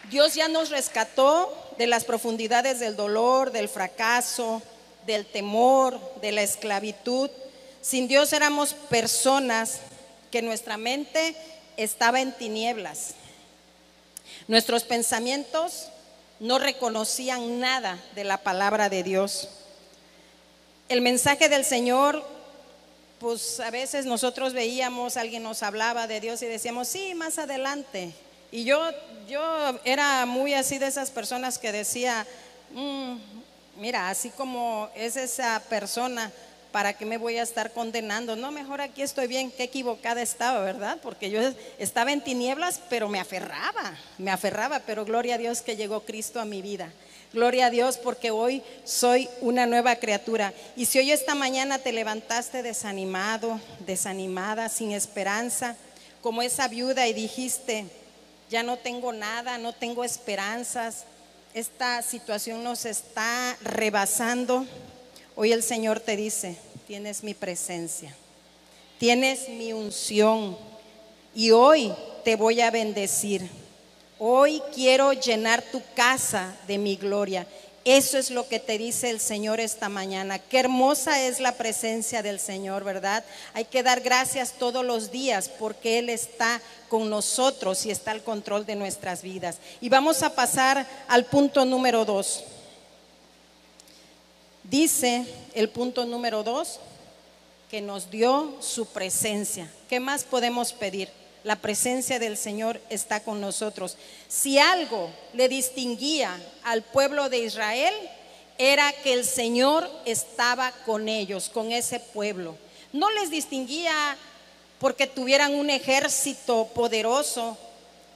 Dios 0.10 0.36
ya 0.36 0.48
nos 0.48 0.70
rescató 0.70 1.54
de 1.78 1.86
las 1.86 2.06
profundidades 2.06 2.80
del 2.80 2.96
dolor, 2.96 3.52
del 3.52 3.68
fracaso, 3.68 4.62
del 5.06 5.26
temor, 5.26 6.00
de 6.22 6.32
la 6.32 6.42
esclavitud. 6.42 7.30
Sin 7.82 8.08
Dios 8.08 8.32
éramos 8.34 8.74
personas 8.74 9.80
que 10.32 10.42
nuestra 10.42 10.78
mente 10.78 11.36
estaba 11.76 12.22
en 12.22 12.32
tinieblas. 12.32 13.16
Nuestros 14.48 14.84
pensamientos 14.84 15.90
no 16.40 16.60
reconocían 16.60 17.60
nada 17.60 18.00
de 18.16 18.24
la 18.24 18.38
palabra 18.38 18.90
de 18.90 19.04
Dios. 19.04 19.50
El 20.90 21.02
mensaje 21.02 21.50
del 21.50 21.66
Señor, 21.66 22.24
pues 23.20 23.60
a 23.60 23.70
veces 23.72 24.06
nosotros 24.06 24.54
veíamos, 24.54 25.18
alguien 25.18 25.44
nos 25.44 25.62
hablaba 25.62 26.08
de 26.08 26.22
Dios 26.22 26.42
y 26.42 26.46
decíamos, 26.46 26.88
sí, 26.88 27.14
más 27.14 27.40
adelante. 27.40 28.14
Y 28.52 28.64
yo, 28.64 28.80
yo 29.28 29.42
era 29.84 30.26
muy 30.26 30.54
así 30.54 30.78
de 30.78 30.88
esas 30.88 31.12
personas 31.12 31.58
que 31.58 31.74
decía, 31.74 32.26
mm, 32.72 33.18
mira, 33.76 34.10
así 34.10 34.30
como 34.30 34.90
es 34.96 35.18
esa 35.18 35.62
persona, 35.68 36.32
¿para 36.72 36.94
qué 36.94 37.06
me 37.06 37.18
voy 37.18 37.38
a 37.38 37.44
estar 37.44 37.74
condenando? 37.74 38.38
No, 38.38 38.52
mejor 38.52 38.80
aquí 38.80 39.02
estoy 39.02 39.28
bien, 39.28 39.52
qué 39.52 39.64
equivocada 39.64 40.22
estaba, 40.22 40.62
¿verdad? 40.62 41.00
Porque 41.04 41.30
yo 41.30 41.42
estaba 41.80 42.14
en 42.14 42.24
tinieblas, 42.24 42.80
pero 42.90 43.10
me 43.10 43.20
aferraba, 43.20 43.98
me 44.18 44.32
aferraba, 44.32 44.80
pero 44.86 45.04
gloria 45.04 45.36
a 45.36 45.38
Dios 45.38 45.62
que 45.62 45.76
llegó 45.76 46.06
Cristo 46.06 46.40
a 46.40 46.46
mi 46.46 46.62
vida. 46.62 46.94
Gloria 47.34 47.68
a 47.68 47.70
Dios 47.70 47.98
porque 47.98 48.32
hoy 48.32 48.64
soy 48.84 49.30
una 49.42 49.66
nueva 49.66 49.96
criatura. 49.98 50.54
Y 50.76 50.86
si 50.86 51.00
hoy 51.00 51.12
esta 51.12 51.36
mañana 51.36 51.80
te 51.80 51.92
levantaste 51.92 52.64
desanimado, 52.64 53.60
desanimada, 53.86 54.70
sin 54.70 54.92
esperanza, 54.92 55.76
como 56.22 56.42
esa 56.42 56.68
viuda 56.68 57.08
y 57.08 57.14
dijiste, 57.14 57.86
ya 58.50 58.64
no 58.64 58.78
tengo 58.78 59.14
nada, 59.14 59.58
no 59.58 59.74
tengo 59.74 60.04
esperanzas, 60.04 61.04
esta 61.54 62.02
situación 62.02 62.64
nos 62.64 62.86
está 62.86 63.58
rebasando, 63.62 64.66
Hoy 65.40 65.52
el 65.52 65.62
Señor 65.62 66.00
te 66.00 66.16
dice, 66.16 66.58
tienes 66.88 67.24
mi 67.24 67.36
presencia, 67.36 68.12
tienes 68.98 69.48
mi 69.50 69.72
unción 69.72 70.58
y 71.36 71.52
hoy 71.52 71.94
te 72.24 72.36
voy 72.36 72.60
a 72.60 72.72
bendecir. 72.72 73.48
Hoy 74.20 74.62
quiero 74.74 75.14
llenar 75.14 75.62
tu 75.62 75.82
casa 75.96 76.56
de 76.68 76.78
mi 76.78 76.96
gloria. 76.96 77.46
Eso 77.86 78.18
es 78.18 78.32
lo 78.32 78.48
que 78.50 78.60
te 78.60 78.78
dice 78.78 79.10
el 79.10 79.22
Señor 79.22 79.60
esta 79.60 79.88
mañana. 79.88 80.40
Qué 80.40 80.60
hermosa 80.60 81.24
es 81.24 81.40
la 81.40 81.54
presencia 81.54 82.22
del 82.22 82.40
Señor, 82.40 82.84
¿verdad? 82.84 83.24
Hay 83.54 83.64
que 83.64 83.84
dar 83.84 84.02
gracias 84.02 84.54
todos 84.60 84.84
los 84.84 85.12
días 85.12 85.50
porque 85.58 86.00
Él 86.00 86.10
está 86.10 86.62
con 86.90 87.10
nosotros 87.10 87.86
y 87.86 87.92
está 87.92 88.12
al 88.12 88.24
control 88.24 88.66
de 88.66 88.76
nuestras 88.76 89.22
vidas. 89.22 89.60
Y 89.80 89.88
vamos 89.88 90.22
a 90.24 90.36
pasar 90.36 90.86
al 91.08 91.26
punto 91.26 91.64
número 91.64 92.04
dos. 92.04 92.44
Dice 94.64 95.26
el 95.54 95.70
punto 95.70 96.06
número 96.06 96.44
dos, 96.44 96.82
que 97.70 97.82
nos 97.82 98.10
dio 98.12 98.56
su 98.60 98.88
presencia. 98.88 99.72
¿Qué 99.88 100.00
más 100.00 100.24
podemos 100.24 100.74
pedir? 100.74 101.10
La 101.48 101.56
presencia 101.56 102.20
del 102.20 102.36
Señor 102.36 102.82
está 102.90 103.22
con 103.22 103.40
nosotros. 103.40 103.96
Si 104.28 104.60
algo 104.60 105.10
le 105.32 105.48
distinguía 105.48 106.38
al 106.64 106.84
pueblo 106.84 107.30
de 107.30 107.38
Israel, 107.38 107.94
era 108.58 108.92
que 108.92 109.14
el 109.14 109.24
Señor 109.24 109.90
estaba 110.04 110.74
con 110.86 111.08
ellos, 111.08 111.48
con 111.48 111.72
ese 111.72 112.02
pueblo. 112.02 112.58
No 112.92 113.10
les 113.12 113.30
distinguía 113.30 114.18
porque 114.80 115.08
tuvieran 115.08 115.56
un 115.56 115.70
ejército 115.70 116.68
poderoso, 116.76 117.58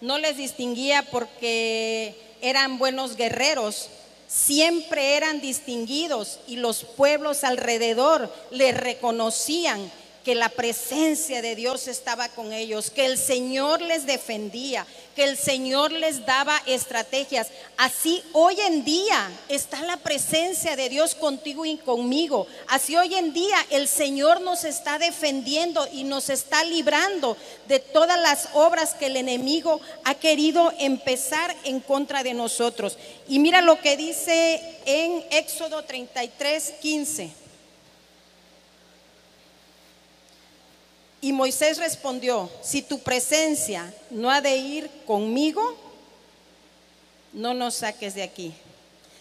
no 0.01 0.17
les 0.17 0.35
distinguía 0.35 1.01
porque 1.09 2.13
eran 2.41 2.77
buenos 2.79 3.15
guerreros, 3.15 3.87
siempre 4.27 5.15
eran 5.15 5.39
distinguidos 5.39 6.41
y 6.47 6.57
los 6.57 6.83
pueblos 6.83 7.45
alrededor 7.45 8.29
le 8.49 8.73
reconocían 8.73 9.89
que 10.23 10.35
la 10.35 10.49
presencia 10.49 11.41
de 11.41 11.55
Dios 11.55 11.87
estaba 11.87 12.29
con 12.29 12.53
ellos, 12.53 12.91
que 12.91 13.05
el 13.05 13.17
Señor 13.17 13.81
les 13.81 14.05
defendía, 14.05 14.85
que 15.15 15.23
el 15.23 15.35
Señor 15.37 15.91
les 15.91 16.25
daba 16.25 16.61
estrategias. 16.67 17.47
Así 17.77 18.23
hoy 18.33 18.59
en 18.61 18.83
día 18.83 19.29
está 19.49 19.81
la 19.81 19.97
presencia 19.97 20.75
de 20.75 20.89
Dios 20.89 21.15
contigo 21.15 21.65
y 21.65 21.77
conmigo. 21.77 22.47
Así 22.67 22.95
hoy 22.95 23.15
en 23.15 23.33
día 23.33 23.57
el 23.71 23.87
Señor 23.87 24.41
nos 24.41 24.63
está 24.63 24.99
defendiendo 24.99 25.87
y 25.91 26.03
nos 26.03 26.29
está 26.29 26.63
librando 26.63 27.35
de 27.67 27.79
todas 27.79 28.19
las 28.19 28.49
obras 28.53 28.93
que 28.93 29.07
el 29.07 29.17
enemigo 29.17 29.81
ha 30.03 30.15
querido 30.15 30.71
empezar 30.77 31.55
en 31.63 31.79
contra 31.79 32.23
de 32.23 32.33
nosotros. 32.33 32.97
Y 33.27 33.39
mira 33.39 33.61
lo 33.61 33.79
que 33.81 33.97
dice 33.97 34.61
en 34.85 35.23
Éxodo 35.31 35.83
33, 35.83 36.73
15. 36.79 37.40
Y 41.21 41.33
Moisés 41.33 41.77
respondió, 41.77 42.49
si 42.63 42.81
tu 42.81 42.99
presencia 42.99 43.93
no 44.09 44.31
ha 44.31 44.41
de 44.41 44.57
ir 44.57 44.89
conmigo, 45.05 45.77
no 47.31 47.53
nos 47.53 47.75
saques 47.75 48.15
de 48.15 48.23
aquí. 48.23 48.53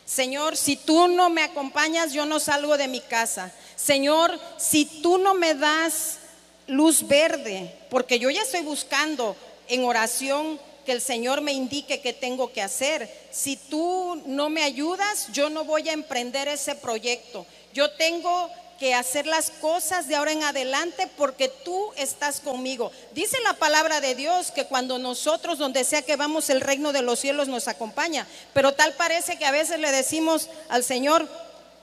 Señor, 0.06 0.56
si 0.56 0.76
tú 0.76 1.08
no 1.08 1.30
me 1.30 1.42
acompañas, 1.42 2.12
yo 2.12 2.24
no 2.24 2.40
salgo 2.40 2.76
de 2.76 2.88
mi 2.88 3.00
casa. 3.00 3.52
Señor, 3.76 4.40
si 4.56 4.84
tú 4.84 5.18
no 5.18 5.34
me 5.34 5.54
das 5.54 6.18
luz 6.66 7.06
verde, 7.06 7.72
porque 7.90 8.18
yo 8.18 8.30
ya 8.30 8.42
estoy 8.42 8.62
buscando 8.62 9.36
en 9.68 9.84
oración 9.84 10.58
que 10.84 10.92
el 10.92 11.00
Señor 11.00 11.42
me 11.42 11.52
indique 11.52 12.00
qué 12.00 12.12
tengo 12.12 12.52
que 12.52 12.62
hacer. 12.62 13.08
Si 13.30 13.56
tú 13.56 14.20
no 14.26 14.48
me 14.48 14.62
ayudas, 14.62 15.28
yo 15.32 15.50
no 15.50 15.64
voy 15.64 15.88
a 15.88 15.92
emprender 15.92 16.48
ese 16.48 16.74
proyecto. 16.74 17.46
Yo 17.72 17.90
tengo 17.92 18.50
que 18.80 18.94
hacer 18.94 19.26
las 19.26 19.50
cosas 19.50 20.08
de 20.08 20.16
ahora 20.16 20.32
en 20.32 20.42
adelante 20.42 21.06
porque 21.18 21.48
tú 21.48 21.92
estás 21.98 22.40
conmigo. 22.40 22.90
Dice 23.12 23.36
la 23.44 23.52
palabra 23.52 24.00
de 24.00 24.14
Dios 24.14 24.50
que 24.50 24.64
cuando 24.64 24.98
nosotros, 24.98 25.58
donde 25.58 25.84
sea 25.84 26.00
que 26.00 26.16
vamos, 26.16 26.48
el 26.48 26.62
reino 26.62 26.90
de 26.94 27.02
los 27.02 27.20
cielos 27.20 27.46
nos 27.46 27.68
acompaña. 27.68 28.26
Pero 28.54 28.72
tal 28.72 28.94
parece 28.94 29.38
que 29.38 29.44
a 29.44 29.50
veces 29.50 29.80
le 29.80 29.92
decimos 29.92 30.48
al 30.70 30.82
Señor, 30.82 31.28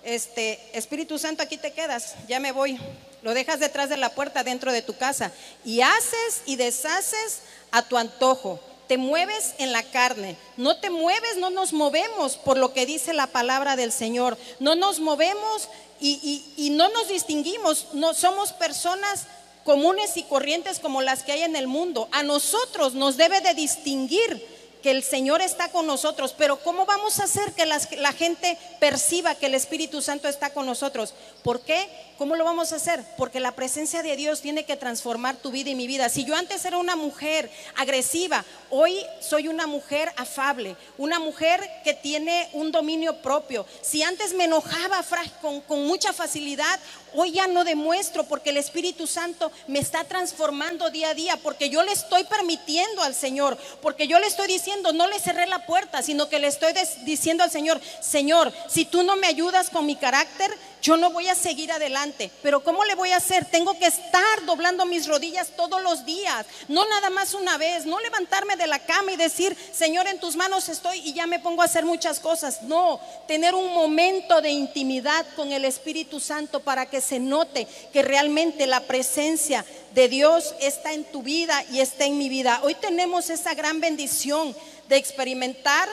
este 0.03 0.59
Espíritu 0.73 1.19
Santo, 1.19 1.43
aquí 1.43 1.57
te 1.57 1.71
quedas, 1.71 2.15
ya 2.27 2.39
me 2.39 2.51
voy. 2.51 2.79
Lo 3.21 3.35
dejas 3.35 3.59
detrás 3.59 3.89
de 3.89 3.97
la 3.97 4.09
puerta 4.09 4.43
dentro 4.43 4.71
de 4.71 4.81
tu 4.81 4.97
casa 4.97 5.31
y 5.63 5.81
haces 5.81 6.41
y 6.47 6.55
deshaces 6.55 7.41
a 7.69 7.83
tu 7.83 7.97
antojo 7.97 8.59
te 8.87 8.97
mueves 8.97 9.53
en 9.57 9.73
la 9.73 9.83
carne, 9.83 10.37
no 10.55 10.77
te 10.77 10.89
mueves, 10.89 11.37
no 11.37 11.49
nos 11.49 11.73
movemos 11.73 12.37
por 12.37 12.57
lo 12.57 12.73
que 12.73 12.85
dice 12.85 13.13
la 13.13 13.27
palabra 13.27 13.75
del 13.75 13.91
Señor, 13.91 14.37
no 14.59 14.75
nos 14.75 14.99
movemos 14.99 15.69
y, 15.99 16.69
no 16.71 16.89
nos 16.89 17.07
distinguimos, 17.07 17.87
no 17.93 18.13
somos 18.13 18.53
personas 18.53 19.25
comunes 19.63 20.15
y 20.15 20.23
corrientes 20.23 20.79
como 20.79 21.01
las 21.01 21.23
que 21.23 21.33
hay 21.33 21.41
en 21.41 21.55
el 21.55 21.67
mundo. 21.67 22.07
A 22.11 22.23
nosotros 22.23 22.93
nos 22.93 23.17
debe 23.17 23.41
de 23.41 23.53
distinguir 23.53 24.56
que 24.81 24.91
el 24.91 25.03
Señor 25.03 25.41
está 25.41 25.69
con 25.69 25.87
nosotros, 25.87 26.33
pero 26.37 26.57
¿cómo 26.57 26.85
vamos 26.85 27.19
a 27.19 27.25
hacer 27.25 27.53
que 27.53 27.65
la 27.65 28.13
gente 28.13 28.57
perciba 28.79 29.35
que 29.35 29.47
el 29.47 29.55
Espíritu 29.55 30.01
Santo 30.01 30.27
está 30.27 30.51
con 30.51 30.65
nosotros? 30.65 31.13
¿Por 31.43 31.61
qué? 31.61 31.87
¿Cómo 32.17 32.35
lo 32.35 32.43
vamos 32.43 32.73
a 32.73 32.77
hacer? 32.77 33.03
Porque 33.15 33.39
la 33.39 33.51
presencia 33.51 34.01
de 34.01 34.15
Dios 34.15 34.41
tiene 34.41 34.65
que 34.65 34.75
transformar 34.75 35.35
tu 35.35 35.51
vida 35.51 35.69
y 35.69 35.75
mi 35.75 35.85
vida. 35.85 36.09
Si 36.09 36.25
yo 36.25 36.35
antes 36.35 36.65
era 36.65 36.79
una 36.79 36.95
mujer 36.95 37.51
agresiva, 37.75 38.43
hoy 38.71 39.05
soy 39.19 39.47
una 39.47 39.67
mujer 39.67 40.11
afable, 40.17 40.75
una 40.97 41.19
mujer 41.19 41.61
que 41.83 41.93
tiene 41.93 42.49
un 42.53 42.71
dominio 42.71 43.21
propio. 43.21 43.67
Si 43.81 44.01
antes 44.01 44.33
me 44.33 44.45
enojaba 44.45 45.05
con, 45.41 45.61
con 45.61 45.85
mucha 45.85 46.11
facilidad, 46.11 46.79
hoy 47.19 47.31
ya 47.31 47.47
no 47.47 47.63
demuestro 47.63 48.25
porque 48.25 48.51
el 48.51 48.57
Espíritu 48.57 49.07
Santo 49.07 49.51
me 49.67 49.79
está 49.79 50.03
transformando 50.03 50.91
día 50.91 51.09
a 51.09 51.13
día, 51.15 51.35
porque 51.41 51.69
yo 51.69 51.81
le 51.81 51.91
estoy 51.91 52.23
permitiendo 52.25 53.01
al 53.01 53.15
Señor, 53.15 53.57
porque 53.81 54.07
yo 54.07 54.19
le 54.19 54.27
estoy 54.27 54.47
diciendo, 54.47 54.93
no 54.93 55.07
le 55.07 55.19
cerré 55.19 55.47
la 55.47 55.65
puerta, 55.65 56.03
sino 56.03 56.29
que 56.29 56.37
le 56.37 56.45
estoy 56.45 56.73
diciendo 57.05 57.43
al 57.43 57.49
Señor, 57.49 57.81
Señor, 58.01 58.53
si 58.69 58.85
tú 58.85 59.01
no 59.01 59.15
me 59.15 59.25
ayudas 59.25 59.71
con 59.71 59.87
mi 59.87 59.95
carácter, 59.95 60.55
yo 60.81 60.97
no 60.97 61.11
voy 61.11 61.27
a 61.27 61.35
seguir 61.35 61.71
adelante. 61.71 62.31
Pero 62.41 62.63
¿cómo 62.63 62.85
le 62.85 62.95
voy 62.95 63.11
a 63.11 63.17
hacer? 63.17 63.45
Tengo 63.45 63.77
que 63.77 63.87
estar 63.87 64.45
doblando 64.45 64.85
mis 64.85 65.07
rodillas 65.07 65.49
todos 65.55 65.81
los 65.81 66.05
días, 66.05 66.45
no 66.67 66.87
nada 66.87 67.09
más 67.09 67.33
una 67.33 67.57
vez, 67.57 67.85
no 67.85 67.99
levantarme 67.99 68.55
de 68.55 68.67
la 68.67 68.79
cama 68.79 69.11
y 69.11 69.15
decir, 69.15 69.55
Señor, 69.73 70.07
en 70.07 70.19
tus 70.19 70.35
manos 70.35 70.69
estoy 70.69 70.99
y 70.99 71.13
ya 71.13 71.27
me 71.27 71.39
pongo 71.39 71.61
a 71.61 71.65
hacer 71.65 71.85
muchas 71.85 72.19
cosas. 72.19 72.61
No, 72.63 72.99
tener 73.27 73.55
un 73.55 73.73
momento 73.73 74.41
de 74.41 74.49
intimidad 74.49 75.25
con 75.35 75.51
el 75.51 75.65
Espíritu 75.65 76.19
Santo 76.19 76.59
para 76.61 76.85
que 76.85 77.01
se 77.01 77.19
note 77.19 77.67
que 77.91 78.01
realmente 78.01 78.67
la 78.67 78.81
presencia 78.81 79.65
de 79.93 80.07
Dios 80.07 80.55
está 80.61 80.93
en 80.93 81.03
tu 81.05 81.23
vida 81.23 81.63
y 81.71 81.79
está 81.79 82.05
en 82.05 82.17
mi 82.17 82.29
vida. 82.29 82.61
Hoy 82.63 82.75
tenemos 82.75 83.29
esa 83.29 83.53
gran 83.53 83.79
bendición 83.79 84.55
de 84.87 84.97
experimentar 84.97 85.89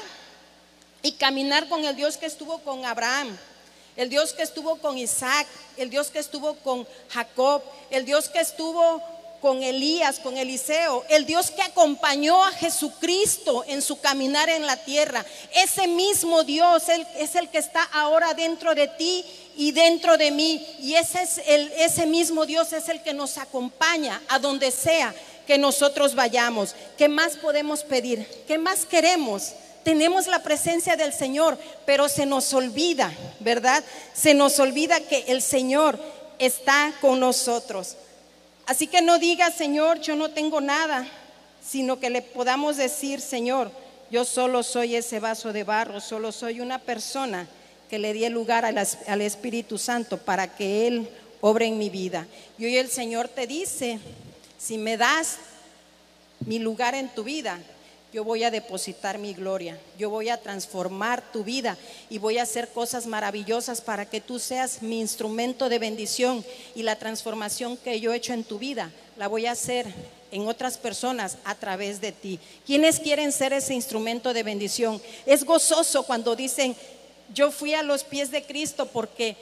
y 1.02 1.12
caminar 1.12 1.68
con 1.68 1.84
el 1.84 1.96
Dios 1.96 2.16
que 2.16 2.26
estuvo 2.26 2.58
con 2.58 2.84
Abraham 2.84 3.36
el 3.96 4.08
Dios 4.08 4.32
que 4.32 4.42
estuvo 4.42 4.76
con 4.76 4.98
Isaac, 4.98 5.46
el 5.76 5.90
Dios 5.90 6.10
que 6.10 6.18
estuvo 6.18 6.54
con 6.56 6.86
Jacob, 7.08 7.62
el 7.90 8.04
Dios 8.04 8.28
que 8.28 8.40
estuvo 8.40 9.02
con 9.40 9.62
Elías, 9.62 10.20
con 10.20 10.38
Eliseo, 10.38 11.04
el 11.10 11.26
Dios 11.26 11.50
que 11.50 11.60
acompañó 11.60 12.42
a 12.42 12.52
Jesucristo 12.52 13.62
en 13.68 13.82
su 13.82 14.00
caminar 14.00 14.48
en 14.48 14.66
la 14.66 14.76
tierra. 14.76 15.22
Ese 15.54 15.86
mismo 15.86 16.44
Dios 16.44 16.84
es 17.18 17.34
el 17.34 17.50
que 17.50 17.58
está 17.58 17.82
ahora 17.92 18.32
dentro 18.32 18.74
de 18.74 18.88
ti 18.88 19.22
y 19.54 19.72
dentro 19.72 20.16
de 20.16 20.30
mí. 20.30 20.66
Y 20.80 20.94
ese, 20.94 21.22
es 21.22 21.42
el, 21.46 21.70
ese 21.76 22.06
mismo 22.06 22.46
Dios 22.46 22.72
es 22.72 22.88
el 22.88 23.02
que 23.02 23.12
nos 23.12 23.36
acompaña 23.36 24.22
a 24.28 24.38
donde 24.38 24.70
sea 24.70 25.14
que 25.46 25.58
nosotros 25.58 26.14
vayamos. 26.14 26.74
¿Qué 26.96 27.08
más 27.08 27.36
podemos 27.36 27.84
pedir? 27.84 28.26
¿Qué 28.46 28.56
más 28.56 28.86
queremos? 28.86 29.52
Tenemos 29.84 30.26
la 30.26 30.42
presencia 30.42 30.96
del 30.96 31.12
Señor, 31.12 31.58
pero 31.86 32.08
se 32.08 32.26
nos 32.26 32.52
olvida, 32.54 33.12
¿verdad? 33.40 33.84
Se 34.14 34.34
nos 34.34 34.58
olvida 34.58 35.00
que 35.00 35.24
el 35.28 35.42
Señor 35.42 35.98
está 36.38 36.92
con 37.00 37.20
nosotros. 37.20 37.96
Así 38.66 38.86
que 38.86 39.02
no 39.02 39.18
diga, 39.18 39.50
Señor, 39.50 40.00
yo 40.00 40.16
no 40.16 40.30
tengo 40.30 40.60
nada, 40.60 41.06
sino 41.62 42.00
que 42.00 42.10
le 42.10 42.22
podamos 42.22 42.76
decir, 42.76 43.20
Señor, 43.20 43.70
yo 44.10 44.24
solo 44.24 44.62
soy 44.62 44.96
ese 44.96 45.20
vaso 45.20 45.52
de 45.52 45.64
barro, 45.64 46.00
solo 46.00 46.32
soy 46.32 46.60
una 46.60 46.78
persona 46.78 47.46
que 47.90 47.98
le 47.98 48.12
di 48.12 48.26
lugar 48.28 48.64
al, 48.64 49.20
Espíritu 49.20 49.76
Santo 49.76 50.18
para 50.18 50.56
que 50.56 50.86
Él 50.86 51.08
obre 51.40 51.66
en 51.66 51.78
mi 51.78 51.90
vida. 51.90 52.26
Y 52.58 52.64
hoy 52.64 52.78
el 52.78 52.88
Señor 52.88 53.28
te 53.28 53.46
dice, 53.46 53.98
si 54.58 54.78
me 54.78 54.96
das 54.96 55.36
mi 56.40 56.58
lugar 56.58 56.94
en 56.94 57.08
tu 57.08 57.22
vida, 57.22 57.60
yo 58.14 58.22
voy 58.22 58.44
a 58.44 58.52
depositar 58.52 59.18
mi 59.18 59.34
gloria, 59.34 59.76
yo 59.98 60.08
voy 60.08 60.28
a 60.28 60.40
transformar 60.40 61.32
tu 61.32 61.42
vida 61.42 61.76
y 62.08 62.18
voy 62.18 62.38
a 62.38 62.44
hacer 62.44 62.68
cosas 62.68 63.06
maravillosas 63.06 63.80
para 63.80 64.08
que 64.08 64.20
tú 64.20 64.38
seas 64.38 64.82
mi 64.82 65.00
instrumento 65.00 65.68
de 65.68 65.80
bendición 65.80 66.44
y 66.76 66.84
la 66.84 66.94
transformación 66.94 67.76
que 67.76 67.98
yo 67.98 68.12
he 68.12 68.16
hecho 68.16 68.32
en 68.32 68.44
tu 68.44 68.60
vida 68.60 68.92
la 69.16 69.26
voy 69.26 69.46
a 69.46 69.50
hacer 69.50 69.92
en 70.30 70.46
otras 70.46 70.78
personas 70.78 71.38
a 71.44 71.56
través 71.56 72.00
de 72.00 72.12
ti. 72.12 72.38
¿Quiénes 72.64 73.00
quieren 73.00 73.32
ser 73.32 73.52
ese 73.52 73.74
instrumento 73.74 74.32
de 74.32 74.44
bendición? 74.44 75.02
Es 75.26 75.42
gozoso 75.42 76.04
cuando 76.04 76.36
dicen, 76.36 76.76
yo 77.34 77.50
fui 77.50 77.74
a 77.74 77.82
los 77.82 78.04
pies 78.04 78.30
de 78.30 78.44
Cristo 78.44 78.86
porque 78.86 79.36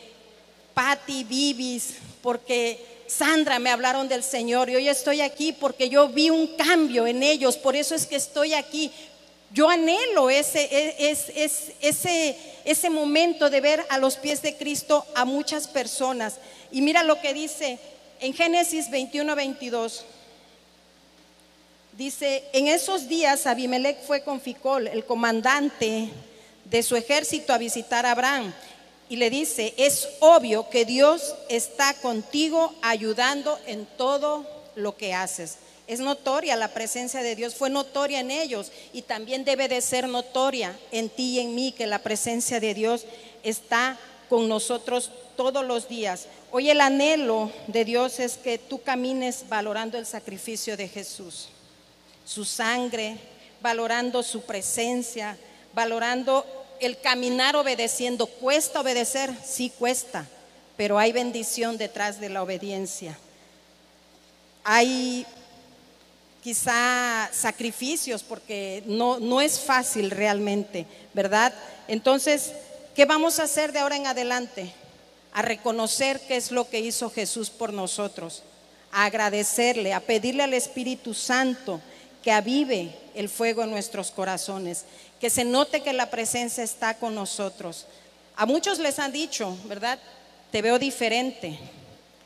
Patti, 0.72 1.24
Vivis, 1.24 1.96
porque 2.22 2.91
Sandra 3.12 3.58
me 3.58 3.70
hablaron 3.70 4.08
del 4.08 4.22
Señor 4.22 4.70
y 4.70 4.76
hoy 4.76 4.88
estoy 4.88 5.20
aquí 5.20 5.52
porque 5.52 5.88
yo 5.88 6.08
vi 6.08 6.30
un 6.30 6.46
cambio 6.56 7.06
en 7.06 7.22
ellos, 7.22 7.56
por 7.56 7.76
eso 7.76 7.94
es 7.94 8.06
que 8.06 8.16
estoy 8.16 8.54
aquí. 8.54 8.90
Yo 9.52 9.68
anhelo 9.68 10.30
ese, 10.30 10.62
e, 10.62 11.10
ese, 11.80 12.36
ese 12.64 12.90
momento 12.90 13.50
de 13.50 13.60
ver 13.60 13.84
a 13.90 13.98
los 13.98 14.16
pies 14.16 14.40
de 14.40 14.56
Cristo 14.56 15.04
a 15.14 15.26
muchas 15.26 15.68
personas. 15.68 16.36
Y 16.70 16.80
mira 16.80 17.02
lo 17.02 17.20
que 17.20 17.34
dice 17.34 17.78
en 18.20 18.32
Génesis 18.32 18.90
21, 18.90 19.36
22. 19.36 20.06
Dice, 21.92 22.44
en 22.54 22.68
esos 22.68 23.08
días 23.08 23.46
Abimelech 23.46 24.00
fue 24.06 24.22
con 24.22 24.40
Ficol, 24.40 24.86
el 24.88 25.04
comandante 25.04 26.08
de 26.64 26.82
su 26.82 26.96
ejército, 26.96 27.52
a 27.52 27.58
visitar 27.58 28.06
a 28.06 28.12
Abraham 28.12 28.54
y 29.08 29.16
le 29.16 29.30
dice, 29.30 29.74
es 29.76 30.08
obvio 30.20 30.68
que 30.70 30.84
Dios 30.84 31.34
está 31.48 31.94
contigo 31.94 32.74
ayudando 32.82 33.58
en 33.66 33.86
todo 33.86 34.46
lo 34.74 34.96
que 34.96 35.14
haces. 35.14 35.58
Es 35.86 36.00
notoria 36.00 36.56
la 36.56 36.68
presencia 36.68 37.22
de 37.22 37.36
Dios, 37.36 37.54
fue 37.54 37.68
notoria 37.68 38.20
en 38.20 38.30
ellos 38.30 38.72
y 38.92 39.02
también 39.02 39.44
debe 39.44 39.68
de 39.68 39.80
ser 39.80 40.08
notoria 40.08 40.78
en 40.90 41.10
ti 41.10 41.34
y 41.34 41.40
en 41.40 41.54
mí 41.54 41.72
que 41.72 41.86
la 41.86 41.98
presencia 41.98 42.60
de 42.60 42.72
Dios 42.72 43.04
está 43.42 43.98
con 44.28 44.48
nosotros 44.48 45.10
todos 45.36 45.64
los 45.64 45.88
días. 45.88 46.26
Hoy 46.50 46.70
el 46.70 46.80
anhelo 46.80 47.50
de 47.66 47.84
Dios 47.84 48.20
es 48.20 48.36
que 48.38 48.58
tú 48.58 48.80
camines 48.80 49.44
valorando 49.48 49.98
el 49.98 50.06
sacrificio 50.06 50.76
de 50.76 50.88
Jesús, 50.88 51.48
su 52.24 52.44
sangre, 52.44 53.18
valorando 53.60 54.22
su 54.22 54.42
presencia, 54.42 55.36
valorando 55.74 56.46
el 56.82 56.98
caminar 57.00 57.56
obedeciendo. 57.56 58.26
¿Cuesta 58.26 58.80
obedecer? 58.80 59.32
Sí, 59.44 59.70
cuesta, 59.78 60.26
pero 60.76 60.98
hay 60.98 61.12
bendición 61.12 61.78
detrás 61.78 62.20
de 62.20 62.28
la 62.28 62.42
obediencia. 62.42 63.18
Hay 64.64 65.26
quizá 66.42 67.30
sacrificios 67.32 68.22
porque 68.22 68.82
no, 68.86 69.20
no 69.20 69.40
es 69.40 69.60
fácil 69.60 70.10
realmente, 70.10 70.86
¿verdad? 71.14 71.54
Entonces, 71.86 72.52
¿qué 72.94 73.04
vamos 73.04 73.38
a 73.38 73.44
hacer 73.44 73.72
de 73.72 73.78
ahora 73.78 73.96
en 73.96 74.06
adelante? 74.06 74.72
A 75.32 75.42
reconocer 75.42 76.20
qué 76.26 76.36
es 76.36 76.50
lo 76.50 76.68
que 76.68 76.80
hizo 76.80 77.10
Jesús 77.10 77.48
por 77.48 77.72
nosotros, 77.72 78.42
a 78.90 79.04
agradecerle, 79.04 79.94
a 79.94 80.00
pedirle 80.00 80.42
al 80.42 80.54
Espíritu 80.54 81.14
Santo 81.14 81.80
que 82.22 82.32
avive 82.32 83.01
el 83.14 83.28
fuego 83.28 83.62
en 83.62 83.70
nuestros 83.70 84.10
corazones, 84.10 84.84
que 85.20 85.30
se 85.30 85.44
note 85.44 85.82
que 85.82 85.92
la 85.92 86.10
presencia 86.10 86.64
está 86.64 86.94
con 86.94 87.14
nosotros. 87.14 87.86
A 88.36 88.46
muchos 88.46 88.78
les 88.78 88.98
han 88.98 89.12
dicho, 89.12 89.56
¿verdad? 89.66 89.98
Te 90.50 90.62
veo 90.62 90.78
diferente. 90.78 91.58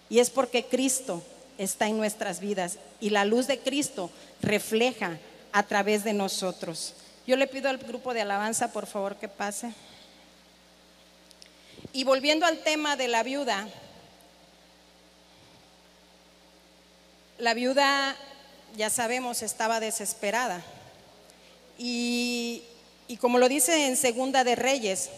Y 0.09 0.20
es 0.20 0.31
porque 0.31 0.64
Cristo 0.64 1.22
está 1.59 1.88
en 1.88 1.96
nuestras 1.96 2.40
vidas 2.40 2.79
y 3.01 3.11
la 3.11 3.25
luz 3.25 3.46
de 3.46 3.59
Cristo 3.59 4.11
refleja 4.40 5.18
a 5.53 5.62
través 5.62 6.05
de 6.05 6.12
nosotros. 6.12 6.94
Yo 7.27 7.37
le 7.37 7.46
pido 7.46 7.68
al 7.68 7.79
grupo 7.79 8.14
de 8.14 8.20
alabanza, 8.20 8.72
por 8.72 8.87
favor, 8.87 9.16
que 9.16 9.29
pase. 9.29 9.72
Y 11.92 12.05
volviendo 12.05 12.46
al 12.46 12.59
tema 12.59 12.96
de 12.96 13.09
la 13.09 13.22
viuda, 13.22 13.68
la 17.38 17.55
viuda, 17.55 18.16
ya 18.77 18.90
sabemos, 18.90 19.42
estaba 19.42 19.81
desesperada. 19.81 20.62
Y, 21.79 22.62
como 23.21 23.39
lo 23.39 23.49
dice 23.49 23.87
en 23.87 23.97
Segunda 23.97 24.45
de 24.45 24.57
Reyes, 24.57 25.11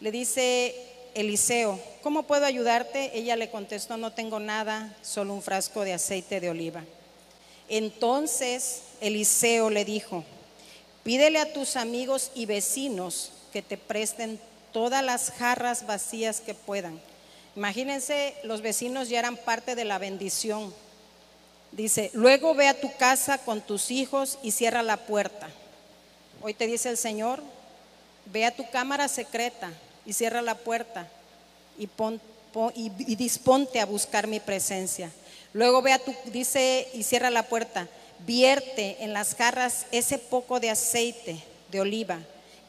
le 0.00 0.10
dice 0.10 0.74
Eliseo, 1.14 1.80
¿cómo 2.02 2.24
puedo 2.24 2.44
ayudarte? 2.44 3.18
Ella 3.18 3.36
le 3.36 3.50
contestó, 3.50 3.96
no 3.96 4.12
tengo 4.12 4.38
nada, 4.38 4.94
solo 5.02 5.34
un 5.34 5.42
frasco 5.42 5.82
de 5.82 5.94
aceite 5.94 6.40
de 6.40 6.50
oliva. 6.50 6.84
Entonces 7.68 8.82
Eliseo 9.00 9.70
le 9.70 9.84
dijo, 9.84 10.24
pídele 11.02 11.38
a 11.38 11.52
tus 11.52 11.76
amigos 11.76 12.30
y 12.34 12.46
vecinos 12.46 13.32
que 13.52 13.62
te 13.62 13.76
presten 13.76 14.38
todas 14.72 15.02
las 15.02 15.30
jarras 15.32 15.86
vacías 15.86 16.40
que 16.40 16.54
puedan. 16.54 17.00
Imagínense, 17.56 18.34
los 18.44 18.60
vecinos 18.60 19.08
ya 19.08 19.18
eran 19.18 19.36
parte 19.36 19.74
de 19.74 19.84
la 19.84 19.98
bendición. 19.98 20.72
Dice, 21.72 22.10
luego 22.12 22.54
ve 22.54 22.68
a 22.68 22.80
tu 22.80 22.94
casa 22.96 23.38
con 23.38 23.62
tus 23.62 23.90
hijos 23.90 24.38
y 24.42 24.50
cierra 24.50 24.82
la 24.82 24.98
puerta. 24.98 25.48
Hoy 26.42 26.54
te 26.54 26.66
dice 26.66 26.90
el 26.90 26.96
Señor, 26.96 27.42
ve 28.26 28.44
a 28.44 28.54
tu 28.54 28.68
cámara 28.70 29.08
secreta 29.08 29.72
y 30.04 30.12
cierra 30.12 30.42
la 30.42 30.54
puerta 30.54 31.08
y, 31.78 31.88
disponte 33.16 33.80
a 33.80 33.86
buscar 33.86 34.26
mi 34.26 34.40
presencia. 34.40 35.10
Luego 35.52 35.82
ve 35.82 35.92
a 35.92 35.98
tu, 35.98 36.14
dice, 36.26 36.88
y 36.92 37.02
cierra 37.02 37.30
la 37.30 37.44
puerta, 37.44 37.88
vierte 38.26 38.96
en 39.00 39.12
las 39.12 39.34
jarras 39.34 39.86
ese 39.90 40.18
poco 40.18 40.60
de 40.60 40.70
aceite 40.70 41.42
de 41.70 41.80
oliva 41.80 42.18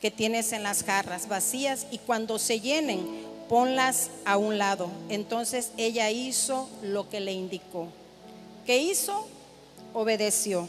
que 0.02 0.12
tienes 0.12 0.52
en 0.54 0.64
las 0.64 0.84
jarras 0.84 1.28
vacías 1.28 1.88
y 1.92 1.98
cuando 1.98 2.40
se 2.40 2.60
llenen, 2.60 3.06
ponlas 3.50 4.10
a 4.26 4.38
un 4.38 4.58
lado. 4.58 4.90
Entonces 5.10 5.72
ella 5.78 6.10
hizo 6.12 6.70
lo 6.82 7.10
que 7.10 7.20
le 7.20 7.34
indicó. 7.34 7.88
¿Qué 8.66 8.78
hizo? 8.78 9.28
Obedeció. 9.94 10.68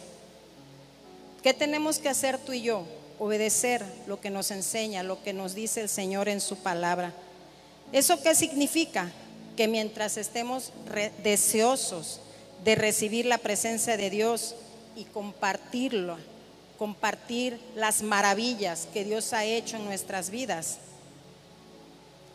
¿Qué 1.49 1.55
tenemos 1.55 1.99
que 1.99 2.11
hacer 2.11 2.37
tú 2.37 2.53
y 2.53 2.61
yo? 2.61 2.85
Obedecer 3.19 3.83
lo 4.07 4.21
que 4.21 4.29
nos 4.29 4.51
enseña, 4.51 5.03
lo 5.03 5.23
que 5.23 5.33
nos 5.33 5.55
dice 5.55 5.81
el 5.81 5.89
Señor 5.89 6.29
en 6.29 6.43
su 6.43 6.57
palabra. 6.57 7.15
¿Eso 7.91 8.23
qué 8.23 8.35
significa? 8.35 9.11
Que 9.57 9.67
mientras 9.67 10.19
estemos 10.19 10.75
deseosos 11.25 12.21
de 12.65 12.75
recibir 12.75 13.25
la 13.25 13.39
presencia 13.39 13.97
de 13.97 14.11
Dios 14.11 14.57
y 14.95 15.05
compartirlo, 15.05 16.19
compartir 16.77 17.59
las 17.75 18.03
maravillas 18.03 18.87
que 18.93 19.05
Dios 19.05 19.33
ha 19.33 19.47
hecho 19.47 19.79
en 19.79 19.87
nuestras 19.87 20.29
vidas, 20.29 20.77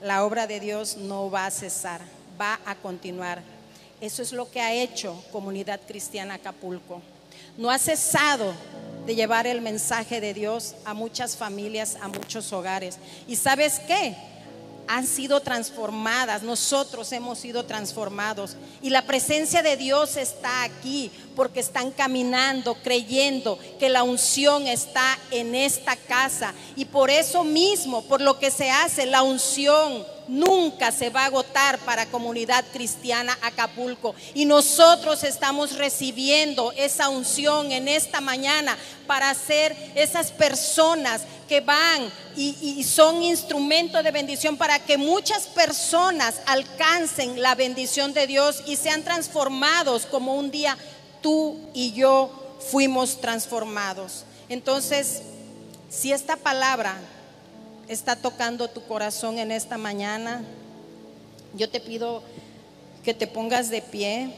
la 0.02 0.26
obra 0.26 0.48
de 0.48 0.60
Dios 0.60 0.98
no 0.98 1.30
va 1.30 1.46
a 1.46 1.52
cesar, 1.52 2.02
va 2.42 2.60
a 2.66 2.74
continuar. 2.74 3.44
Eso 4.02 4.24
es 4.24 4.34
lo 4.34 4.50
que 4.50 4.60
ha 4.60 4.74
hecho 4.74 5.24
Comunidad 5.32 5.82
Cristiana 5.88 6.34
Acapulco. 6.34 7.04
No 7.60 7.70
ha 7.70 7.78
cesado 7.78 8.56
de 9.06 9.16
llevar 9.16 9.48
el 9.48 9.62
mensaje 9.62 10.22
de 10.22 10.34
Dios 10.34 10.76
a 10.86 10.94
muchas 10.94 11.36
familias, 11.36 11.98
a 12.02 12.08
muchos 12.08 12.52
hogares. 12.54 12.98
¿Y 13.28 13.36
sabes 13.36 13.80
qué? 13.88 14.16
han 14.88 15.08
sido 15.08 15.40
transformadas, 15.40 16.44
nosotros 16.44 17.12
hemos 17.12 17.40
sido 17.40 17.66
transformados 17.66 18.58
y 18.82 18.90
la 18.90 19.04
presencia 19.04 19.62
de 19.62 19.78
Dios 19.78 20.18
está 20.18 20.64
aquí 20.64 21.12
porque 21.36 21.60
están 21.60 21.92
caminando, 21.92 22.76
creyendo 22.76 23.58
que 23.80 23.90
la 23.90 24.04
unción 24.04 24.68
está 24.68 25.18
en 25.32 25.56
esta 25.56 25.96
casa 25.96 26.54
y 26.76 26.86
por 26.86 27.10
eso 27.10 27.44
mismo, 27.44 28.04
por 28.04 28.22
lo 28.22 28.40
que 28.40 28.52
se 28.52 28.70
hace, 28.70 29.06
la 29.06 29.24
unción 29.24 30.06
nunca 30.28 30.92
se 30.92 31.10
va 31.10 31.24
a 31.24 31.26
agotar 31.26 31.78
para 31.80 32.06
comunidad 32.08 32.64
cristiana 32.72 33.38
Acapulco. 33.42 34.16
Y 34.34 34.46
nosotros 34.46 35.24
estamos 35.24 35.78
recibiendo 35.78 36.72
esa 36.74 37.10
unción 37.10 37.72
en 37.72 37.88
esta 37.88 38.22
mañana 38.22 38.78
para 39.08 39.34
ser 39.34 39.76
esas 39.96 40.32
personas 40.32 41.22
que 41.48 41.62
van 41.62 42.12
y, 42.36 42.84
son 42.84 43.22
instrumento 43.22 44.02
de 44.02 44.12
bendición 44.12 44.58
para 44.58 44.80
que 44.80 44.98
muchas 44.98 45.46
personas 45.48 46.36
alcancen 46.46 47.42
la 47.42 47.54
bendición 47.54 48.14
de 48.14 48.28
Dios 48.28 48.64
y 48.66 48.76
sean 48.76 49.04
transformados 49.04 50.06
como 50.06 50.36
un 50.36 50.50
día 50.50 50.78
tú 51.24 51.58
y 51.74 51.94
yo 51.94 52.30
fuimos 52.70 53.20
transformados. 53.20 54.26
Entonces, 54.50 55.24
si 55.90 56.12
esta 56.12 56.36
palabra 56.36 56.96
está 57.88 58.16
tocando 58.16 58.70
tu 58.70 58.84
corazón 58.84 59.40
en 59.40 59.52
esta 59.52 59.80
mañana, 59.80 60.44
yo 61.56 61.70
te 61.70 61.80
pido 61.80 62.22
que 63.04 63.16
te 63.16 63.26
pongas 63.26 63.70
de 63.70 63.82
pie. 63.82 64.30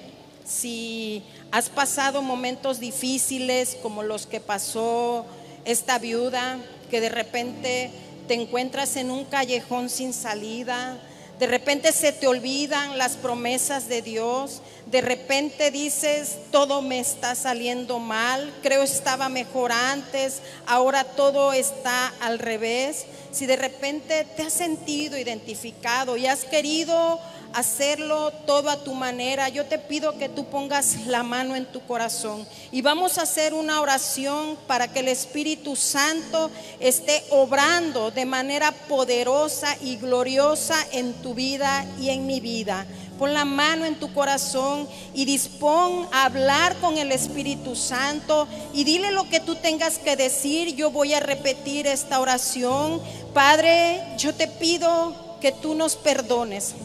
Si 0.45 1.23
has 1.51 1.69
pasado 1.69 2.21
momentos 2.21 2.79
difíciles 2.79 3.77
como 3.81 4.03
los 4.03 4.27
que 4.27 4.39
pasó 4.39 5.25
esta 5.65 5.97
viuda, 5.99 6.59
que 6.89 7.01
de 7.01 7.09
repente 7.09 7.91
te 8.27 8.35
encuentras 8.35 8.95
en 8.95 9.11
un 9.11 9.25
callejón 9.25 9.89
sin 9.89 10.13
salida, 10.13 10.97
de 11.39 11.47
repente 11.47 11.91
se 11.91 12.13
te 12.13 12.27
olvidan 12.27 12.97
las 12.97 13.17
promesas 13.17 13.89
de 13.89 14.01
Dios. 14.01 14.61
De 14.85 15.01
repente 15.01 15.69
dices, 15.69 16.37
todo 16.49 16.81
me 16.81 16.99
está 16.99 17.35
saliendo 17.35 17.99
mal. 17.99 18.53
Creo 18.63 18.83
estaba 18.83 19.27
mejor 19.27 19.73
antes. 19.73 20.41
Ahora 20.65 21.03
todo 21.03 21.51
está 21.51 22.13
al 22.21 22.39
revés. 22.39 23.05
Si 23.31 23.47
de 23.47 23.57
repente 23.57 24.25
te 24.37 24.43
has 24.43 24.53
sentido 24.53 25.17
identificado 25.17 26.15
y 26.15 26.25
has 26.25 26.45
querido 26.45 27.19
hacerlo 27.55 28.31
todo 28.45 28.69
a 28.69 28.83
tu 28.83 28.93
manera, 28.93 29.47
yo 29.47 29.65
te 29.65 29.79
pido 29.79 30.17
que 30.17 30.27
tú 30.27 30.45
pongas 30.45 31.07
la 31.07 31.23
mano 31.23 31.55
en 31.55 31.65
tu 31.65 31.79
corazón 31.85 32.45
y 32.69 32.81
vamos 32.81 33.17
a 33.17 33.21
hacer 33.21 33.53
una 33.53 33.79
oración 33.79 34.57
para 34.67 34.89
que 34.89 34.99
el 34.99 35.07
Espíritu 35.07 35.77
Santo 35.77 36.51
esté 36.81 37.23
obrando 37.29 38.11
de 38.11 38.25
manera 38.25 38.73
poderosa 38.89 39.77
y 39.81 39.95
gloriosa 39.95 40.75
en 40.91 41.13
tu 41.13 41.33
vida 41.33 41.85
y 41.97 42.09
en 42.09 42.27
mi 42.27 42.41
vida. 42.41 42.85
Pon 43.17 43.33
la 43.33 43.45
mano 43.45 43.85
en 43.85 43.95
tu 43.95 44.13
corazón 44.13 44.89
y 45.13 45.23
dispón 45.23 46.09
a 46.11 46.25
hablar 46.25 46.75
con 46.81 46.97
el 46.97 47.13
Espíritu 47.13 47.73
Santo 47.73 48.49
y 48.73 48.83
dile 48.83 49.11
lo 49.11 49.29
que 49.29 49.39
tú 49.39 49.55
tengas 49.55 49.97
que 49.97 50.17
decir. 50.17 50.75
Yo 50.75 50.91
voy 50.91 51.13
a 51.13 51.21
repetir 51.21 51.87
esta 51.87 52.19
oración. 52.19 53.01
Padre, 53.33 54.03
yo 54.17 54.35
te 54.35 54.49
pido 54.49 55.15
que 55.39 55.53
tú 55.53 55.75
nos 55.75 55.95
perdones 55.95 56.75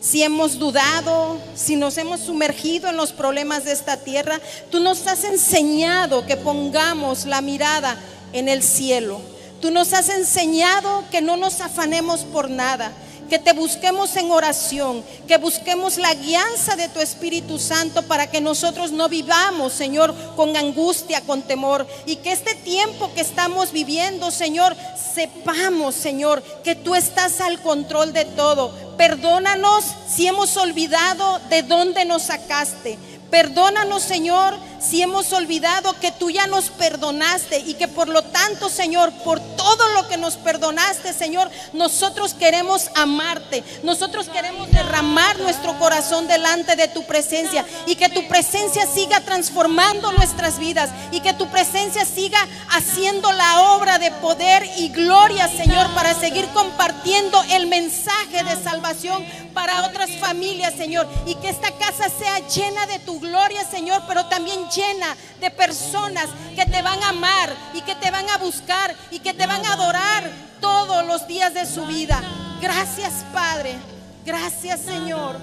si 0.00 0.22
hemos 0.22 0.58
dudado, 0.58 1.38
si 1.54 1.76
nos 1.76 1.98
hemos 1.98 2.20
sumergido 2.20 2.88
en 2.88 2.96
los 2.96 3.12
problemas 3.12 3.64
de 3.64 3.72
esta 3.72 3.98
tierra, 3.98 4.40
tú 4.70 4.80
nos 4.80 5.06
has 5.06 5.24
enseñado 5.24 6.26
que 6.26 6.36
pongamos 6.36 7.26
la 7.26 7.42
mirada 7.42 7.98
en 8.32 8.48
el 8.48 8.62
cielo. 8.62 9.20
Tú 9.60 9.70
nos 9.70 9.92
has 9.92 10.08
enseñado 10.08 11.04
que 11.10 11.20
no 11.20 11.36
nos 11.36 11.60
afanemos 11.60 12.20
por 12.20 12.48
nada, 12.48 12.92
que 13.30 13.38
te 13.38 13.52
busquemos 13.52 14.16
en 14.16 14.30
oración, 14.32 15.04
que 15.28 15.38
busquemos 15.38 15.96
la 15.96 16.12
guianza 16.12 16.74
de 16.74 16.88
tu 16.88 16.98
Espíritu 16.98 17.60
Santo 17.60 18.02
para 18.02 18.28
que 18.28 18.40
nosotros 18.40 18.90
no 18.90 19.08
vivamos, 19.08 19.72
Señor, 19.72 20.12
con 20.34 20.56
angustia, 20.56 21.20
con 21.22 21.42
temor, 21.42 21.86
y 22.06 22.16
que 22.16 22.32
este 22.32 22.56
tiempo 22.56 23.12
que 23.14 23.20
estamos 23.20 23.70
viviendo, 23.70 24.32
Señor, 24.32 24.76
sepamos, 25.14 25.94
Señor, 25.94 26.42
que 26.64 26.74
tú 26.74 26.96
estás 26.96 27.40
al 27.40 27.62
control 27.62 28.12
de 28.12 28.24
todo. 28.24 28.74
Perdónanos 28.96 29.84
si 30.08 30.26
hemos 30.26 30.56
olvidado 30.56 31.38
de 31.48 31.62
dónde 31.62 32.04
nos 32.04 32.24
sacaste. 32.24 32.98
Perdónanos, 33.30 34.02
Señor, 34.02 34.58
si 34.80 35.02
hemos 35.02 35.32
olvidado 35.32 35.98
que 36.00 36.10
tú 36.10 36.30
ya 36.30 36.46
nos 36.46 36.70
perdonaste 36.70 37.58
y 37.58 37.74
que 37.74 37.86
por 37.88 38.08
lo 38.08 38.22
tanto, 38.22 38.68
Señor, 38.68 39.12
por 39.24 39.38
todo 39.40 39.88
lo 39.88 40.08
que 40.08 40.16
nos 40.16 40.36
perdonaste, 40.36 41.12
Señor, 41.12 41.50
nosotros 41.72 42.34
queremos 42.34 42.90
amarte. 42.94 43.62
Nosotros 43.82 44.28
queremos 44.28 44.70
derramar 44.70 45.38
nuestro 45.38 45.78
corazón 45.78 46.26
delante 46.26 46.76
de 46.76 46.88
tu 46.88 47.04
presencia 47.04 47.64
y 47.86 47.96
que 47.96 48.08
tu 48.08 48.26
presencia 48.28 48.86
siga 48.86 49.20
transformando 49.20 50.12
nuestras 50.12 50.58
vidas 50.58 50.90
y 51.12 51.20
que 51.20 51.34
tu 51.34 51.48
presencia 51.50 52.04
siga 52.04 52.38
haciendo 52.70 53.30
la 53.32 53.74
obra 53.74 53.98
de 53.98 54.10
poder 54.12 54.66
y 54.78 54.88
gloria, 54.88 55.48
Señor, 55.48 55.92
para 55.94 56.14
seguir 56.14 56.46
compartiendo 56.48 57.42
el 57.50 57.66
mensaje 57.66 58.42
de 58.44 58.62
salvación 58.62 59.24
para 59.52 59.84
otras 59.86 60.10
familias, 60.16 60.74
Señor, 60.74 61.06
y 61.26 61.34
que 61.36 61.48
esta 61.48 61.72
casa 61.72 62.08
sea 62.08 62.38
llena 62.48 62.86
de 62.86 62.98
tu 63.00 63.20
gloria, 63.20 63.64
Señor, 63.68 64.02
pero 64.06 64.26
también 64.26 64.69
llena 64.74 65.16
de 65.40 65.50
personas 65.50 66.26
que 66.54 66.64
te 66.64 66.82
van 66.82 67.02
a 67.02 67.10
amar 67.10 67.54
y 67.74 67.82
que 67.82 67.94
te 67.94 68.10
van 68.10 68.28
a 68.30 68.38
buscar 68.38 68.94
y 69.10 69.18
que 69.18 69.34
te 69.34 69.46
van 69.46 69.64
a 69.64 69.72
adorar 69.72 70.30
todos 70.60 71.06
los 71.06 71.26
días 71.26 71.52
de 71.54 71.66
su 71.66 71.86
vida. 71.86 72.20
Gracias, 72.60 73.24
Padre. 73.32 73.76
Gracias, 74.24 74.80
Señor. 74.80 75.40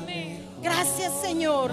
Gracias, 0.61 1.11
Señor. 1.21 1.71